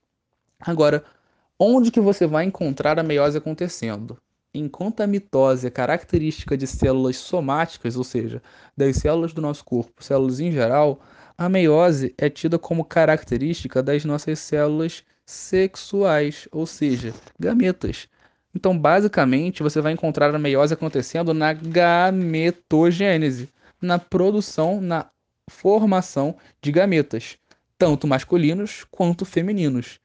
Agora, 0.59 1.05
onde 1.59 1.90
que 1.90 2.01
você 2.01 2.27
vai 2.27 2.46
encontrar 2.46 2.98
a 2.98 3.03
meiose 3.03 3.37
acontecendo? 3.37 4.16
Enquanto 4.55 5.03
a 5.03 5.07
mitose 5.07 5.66
é 5.66 5.70
característica 5.70 6.57
de 6.57 6.66
células 6.66 7.18
somáticas, 7.18 7.94
ou 7.94 8.05
seja, 8.05 8.40
das 8.74 8.96
células 8.96 9.35
do 9.35 9.42
nosso 9.42 9.66
corpo, 9.66 10.03
células 10.03 10.40
em 10.40 10.51
geral, 10.51 11.03
a 11.37 11.46
meiose 11.46 12.14
é 12.16 12.31
tida 12.31 12.59
como 12.59 12.87
característica 12.87 13.83
das 13.83 14.07
nossas 14.07 14.38
células 14.38 15.05
sexuais, 15.27 16.48
ou 16.51 16.66
seja, 16.66 17.12
gametas. 17.38 18.09
Então, 18.59 18.77
basicamente, 18.77 19.62
você 19.62 19.81
vai 19.81 19.92
encontrar 19.92 20.35
a 20.35 20.38
meiose 20.38 20.75
acontecendo 20.75 21.33
na 21.33 21.53
gametogênese, 21.53 23.49
na 23.81 24.01
produção, 24.01 24.81
na 24.81 25.09
formação 25.49 26.37
de 26.61 26.73
gametas, 26.73 27.38
tanto 27.79 28.09
masculinos 28.09 28.85
quanto 28.90 29.25
femininos. 29.25 30.01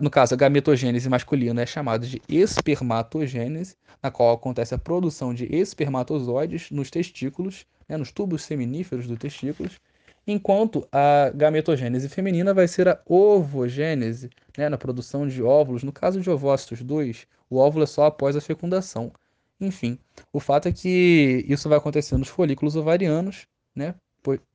no 0.00 0.08
caso, 0.08 0.34
a 0.34 0.36
gametogênese 0.36 1.08
masculina 1.08 1.62
é 1.62 1.66
chamada 1.66 2.06
de 2.06 2.22
espermatogênese, 2.28 3.74
na 4.00 4.08
qual 4.08 4.32
acontece 4.32 4.72
a 4.72 4.78
produção 4.78 5.34
de 5.34 5.52
espermatozoides 5.52 6.70
nos 6.70 6.92
testículos, 6.92 7.66
né, 7.88 7.96
nos 7.96 8.12
tubos 8.12 8.44
seminíferos 8.44 9.08
dos 9.08 9.18
testículos, 9.18 9.80
enquanto 10.26 10.86
a 10.90 11.30
gametogênese 11.34 12.08
feminina 12.08 12.54
vai 12.54 12.66
ser 12.66 12.88
a 12.88 13.00
ovogênese, 13.06 14.30
né, 14.56 14.68
na 14.68 14.78
produção 14.78 15.26
de 15.26 15.42
óvulos. 15.42 15.82
No 15.82 15.92
caso 15.92 16.20
de 16.20 16.30
ovócitos 16.30 16.82
2, 16.82 17.26
o 17.50 17.58
óvulo 17.58 17.84
é 17.84 17.86
só 17.86 18.06
após 18.06 18.36
a 18.36 18.40
fecundação. 18.40 19.12
Enfim, 19.60 19.98
o 20.32 20.40
fato 20.40 20.68
é 20.68 20.72
que 20.72 21.44
isso 21.48 21.68
vai 21.68 21.78
acontecer 21.78 22.16
nos 22.16 22.28
folículos 22.28 22.76
ovarianos, 22.76 23.46
né, 23.74 23.94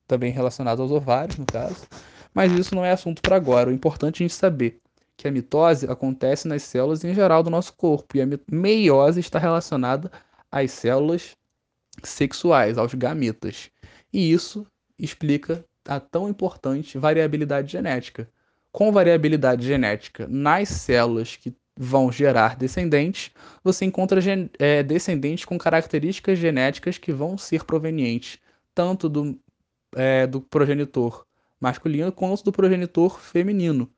também 0.06 0.32
relacionado 0.32 0.82
aos 0.82 0.90
ovários, 0.90 1.38
no 1.38 1.46
caso, 1.46 1.86
mas 2.34 2.52
isso 2.52 2.74
não 2.74 2.84
é 2.84 2.90
assunto 2.90 3.22
para 3.22 3.36
agora. 3.36 3.70
O 3.70 3.72
importante 3.72 4.22
é 4.22 4.24
a 4.24 4.28
gente 4.28 4.36
saber 4.36 4.80
que 5.16 5.28
a 5.28 5.30
mitose 5.30 5.86
acontece 5.86 6.48
nas 6.48 6.62
células 6.62 7.04
em 7.04 7.14
geral 7.14 7.42
do 7.42 7.50
nosso 7.50 7.72
corpo 7.74 8.16
e 8.16 8.22
a 8.22 8.26
meiose 8.50 9.20
está 9.20 9.38
relacionada 9.38 10.10
às 10.50 10.70
células 10.72 11.36
sexuais, 12.02 12.78
aos 12.78 12.94
gametas. 12.94 13.70
E 14.12 14.32
isso 14.32 14.66
explica 15.00 15.64
a 15.86 15.98
tão 15.98 16.28
importante 16.28 16.98
variabilidade 16.98 17.72
genética. 17.72 18.28
Com 18.70 18.92
variabilidade 18.92 19.66
genética 19.66 20.26
nas 20.28 20.68
células 20.68 21.36
que 21.36 21.54
vão 21.76 22.12
gerar 22.12 22.56
descendentes, 22.56 23.30
você 23.64 23.84
encontra 23.84 24.20
é, 24.58 24.82
descendentes 24.82 25.44
com 25.44 25.58
características 25.58 26.38
genéticas 26.38 26.98
que 26.98 27.12
vão 27.12 27.38
ser 27.38 27.64
provenientes 27.64 28.38
tanto 28.74 29.08
do, 29.08 29.38
é, 29.96 30.26
do 30.26 30.40
progenitor 30.40 31.26
masculino 31.58 32.12
quanto 32.12 32.44
do 32.44 32.52
progenitor 32.52 33.18
feminino. 33.20 33.90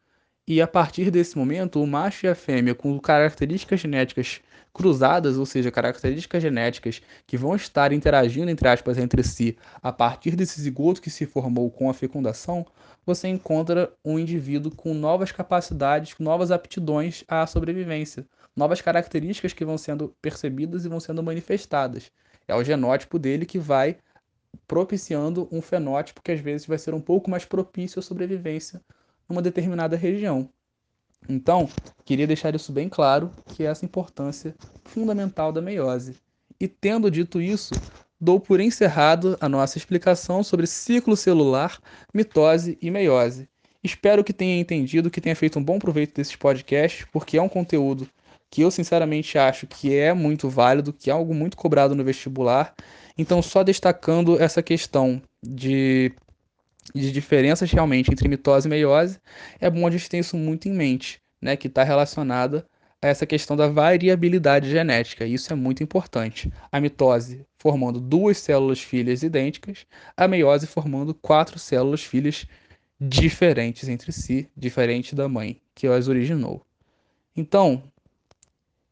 E 0.46 0.60
a 0.60 0.66
partir 0.66 1.10
desse 1.10 1.38
momento, 1.38 1.80
o 1.80 1.86
macho 1.86 2.26
e 2.26 2.28
a 2.28 2.34
fêmea, 2.34 2.74
com 2.74 2.98
características 2.98 3.80
genéticas 3.80 4.40
cruzadas, 4.72 5.36
ou 5.36 5.44
seja, 5.44 5.70
características 5.70 6.42
genéticas 6.42 7.02
que 7.26 7.36
vão 7.36 7.54
estar 7.54 7.92
interagindo, 7.92 8.50
entre 8.50 8.68
aspas, 8.68 8.98
entre 8.98 9.22
si, 9.22 9.56
a 9.82 9.92
partir 9.92 10.34
desse 10.34 10.60
zigoto 10.60 11.02
que 11.02 11.10
se 11.10 11.26
formou 11.26 11.70
com 11.70 11.90
a 11.90 11.94
fecundação, 11.94 12.66
você 13.04 13.28
encontra 13.28 13.92
um 14.04 14.18
indivíduo 14.18 14.74
com 14.74 14.94
novas 14.94 15.32
capacidades, 15.32 16.14
novas 16.18 16.50
aptidões 16.50 17.24
à 17.28 17.46
sobrevivência, 17.46 18.26
novas 18.56 18.80
características 18.80 19.52
que 19.52 19.64
vão 19.64 19.76
sendo 19.76 20.14
percebidas 20.22 20.84
e 20.84 20.88
vão 20.88 21.00
sendo 21.00 21.22
manifestadas. 21.22 22.10
É 22.46 22.54
o 22.54 22.64
genótipo 22.64 23.18
dele 23.18 23.44
que 23.44 23.58
vai 23.58 23.98
propiciando 24.66 25.48
um 25.50 25.62
fenótipo 25.62 26.22
que 26.22 26.32
às 26.32 26.40
vezes 26.40 26.66
vai 26.66 26.78
ser 26.78 26.94
um 26.94 27.00
pouco 27.00 27.30
mais 27.30 27.44
propício 27.44 27.98
à 27.98 28.02
sobrevivência 28.02 28.80
numa 29.28 29.42
determinada 29.42 29.96
região. 29.96 30.48
Então, 31.28 31.68
queria 32.04 32.26
deixar 32.26 32.54
isso 32.54 32.72
bem 32.72 32.88
claro, 32.88 33.30
que 33.54 33.62
é 33.62 33.66
essa 33.66 33.84
importância 33.84 34.54
fundamental 34.84 35.52
da 35.52 35.62
meiose. 35.62 36.16
E 36.60 36.68
tendo 36.68 37.10
dito 37.10 37.40
isso, 37.40 37.74
dou 38.20 38.38
por 38.38 38.60
encerrado 38.60 39.36
a 39.40 39.48
nossa 39.48 39.78
explicação 39.78 40.42
sobre 40.44 40.66
ciclo 40.66 41.16
celular, 41.16 41.78
mitose 42.12 42.78
e 42.80 42.90
meiose. 42.90 43.48
Espero 43.82 44.22
que 44.22 44.32
tenha 44.32 44.60
entendido, 44.60 45.10
que 45.10 45.20
tenha 45.20 45.34
feito 45.34 45.58
um 45.58 45.64
bom 45.64 45.78
proveito 45.78 46.14
desses 46.14 46.36
podcasts, 46.36 47.04
porque 47.12 47.36
é 47.36 47.42
um 47.42 47.48
conteúdo 47.48 48.08
que 48.48 48.60
eu 48.60 48.70
sinceramente 48.70 49.38
acho 49.38 49.66
que 49.66 49.96
é 49.96 50.12
muito 50.12 50.48
válido, 50.48 50.92
que 50.92 51.08
é 51.08 51.12
algo 51.12 51.34
muito 51.34 51.56
cobrado 51.56 51.94
no 51.94 52.04
vestibular. 52.04 52.74
Então, 53.16 53.40
só 53.42 53.64
destacando 53.64 54.40
essa 54.40 54.62
questão 54.62 55.20
de 55.42 56.12
de 56.94 57.12
diferenças 57.12 57.70
realmente 57.70 58.10
entre 58.10 58.28
mitose 58.28 58.66
e 58.66 58.70
meiose, 58.70 59.18
é 59.60 59.70
bom 59.70 59.86
a 59.86 59.90
gente 59.90 60.08
ter 60.08 60.18
isso 60.18 60.36
muito 60.36 60.68
em 60.68 60.72
mente, 60.72 61.20
né, 61.40 61.56
que 61.56 61.68
está 61.68 61.82
relacionada 61.82 62.66
a 63.00 63.08
essa 63.08 63.26
questão 63.26 63.56
da 63.56 63.66
variabilidade 63.66 64.70
genética. 64.70 65.26
Isso 65.26 65.52
é 65.52 65.56
muito 65.56 65.82
importante. 65.82 66.52
A 66.70 66.80
mitose 66.80 67.44
formando 67.58 68.00
duas 68.00 68.38
células 68.38 68.80
filhas 68.80 69.22
idênticas, 69.22 69.86
a 70.16 70.28
meiose 70.28 70.66
formando 70.66 71.12
quatro 71.12 71.58
células 71.58 72.02
filhas 72.02 72.46
diferentes 73.00 73.88
entre 73.88 74.12
si, 74.12 74.48
diferente 74.56 75.14
da 75.14 75.28
mãe 75.28 75.60
que 75.74 75.88
as 75.88 76.06
originou. 76.06 76.64
Então, 77.36 77.82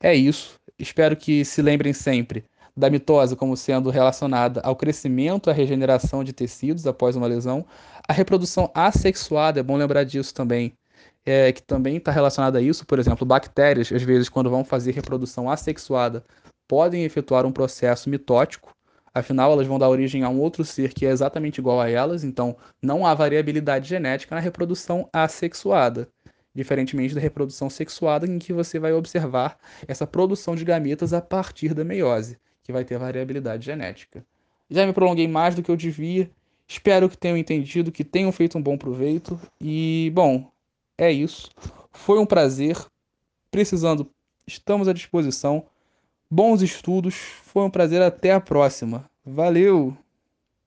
é 0.00 0.14
isso. 0.14 0.58
Espero 0.78 1.16
que 1.16 1.44
se 1.44 1.62
lembrem 1.62 1.92
sempre 1.92 2.44
da 2.76 2.90
mitose 2.90 3.36
como 3.36 3.56
sendo 3.56 3.90
relacionada 3.90 4.60
ao 4.62 4.76
crescimento, 4.76 5.50
à 5.50 5.52
regeneração 5.52 6.24
de 6.24 6.32
tecidos 6.32 6.86
após 6.86 7.16
uma 7.16 7.26
lesão. 7.26 7.64
A 8.08 8.12
reprodução 8.12 8.70
assexuada, 8.74 9.60
é 9.60 9.62
bom 9.62 9.76
lembrar 9.76 10.04
disso 10.04 10.34
também, 10.34 10.72
é, 11.24 11.52
que 11.52 11.62
também 11.62 11.96
está 11.96 12.10
relacionada 12.10 12.58
a 12.58 12.62
isso. 12.62 12.86
Por 12.86 12.98
exemplo, 12.98 13.26
bactérias, 13.26 13.92
às 13.92 14.02
vezes, 14.02 14.28
quando 14.28 14.50
vão 14.50 14.64
fazer 14.64 14.92
reprodução 14.92 15.50
assexuada, 15.50 16.24
podem 16.68 17.04
efetuar 17.04 17.44
um 17.46 17.52
processo 17.52 18.08
mitótico. 18.08 18.74
Afinal, 19.12 19.52
elas 19.52 19.66
vão 19.66 19.78
dar 19.78 19.88
origem 19.88 20.22
a 20.22 20.28
um 20.28 20.40
outro 20.40 20.64
ser 20.64 20.92
que 20.92 21.04
é 21.04 21.10
exatamente 21.10 21.58
igual 21.58 21.80
a 21.80 21.90
elas, 21.90 22.22
então 22.22 22.56
não 22.80 23.04
há 23.04 23.12
variabilidade 23.12 23.88
genética 23.88 24.34
na 24.34 24.40
reprodução 24.40 25.08
assexuada 25.12 26.08
diferentemente 26.54 27.14
da 27.14 27.20
reprodução 27.20 27.70
sexuada, 27.70 28.26
em 28.26 28.38
que 28.38 28.52
você 28.52 28.78
vai 28.78 28.92
observar 28.92 29.56
essa 29.86 30.06
produção 30.06 30.56
de 30.56 30.64
gametas 30.64 31.12
a 31.12 31.20
partir 31.20 31.72
da 31.72 31.84
meiose 31.84 32.36
que 32.70 32.72
vai 32.72 32.84
ter 32.84 32.98
variabilidade 32.98 33.66
genética. 33.66 34.24
Já 34.70 34.86
me 34.86 34.92
prolonguei 34.92 35.26
mais 35.26 35.54
do 35.54 35.62
que 35.62 35.70
eu 35.70 35.76
devia. 35.76 36.30
Espero 36.66 37.08
que 37.08 37.18
tenham 37.18 37.36
entendido, 37.36 37.90
que 37.90 38.04
tenham 38.04 38.30
feito 38.30 38.56
um 38.56 38.62
bom 38.62 38.78
proveito. 38.78 39.38
E, 39.60 40.12
bom, 40.14 40.48
é 40.96 41.10
isso. 41.10 41.50
Foi 41.90 42.18
um 42.18 42.26
prazer. 42.26 42.76
Precisando, 43.50 44.08
estamos 44.46 44.86
à 44.86 44.92
disposição. 44.92 45.64
Bons 46.30 46.62
estudos. 46.62 47.16
Foi 47.16 47.64
um 47.64 47.70
prazer. 47.70 48.00
Até 48.00 48.32
a 48.32 48.40
próxima. 48.40 49.04
Valeu! 49.26 49.96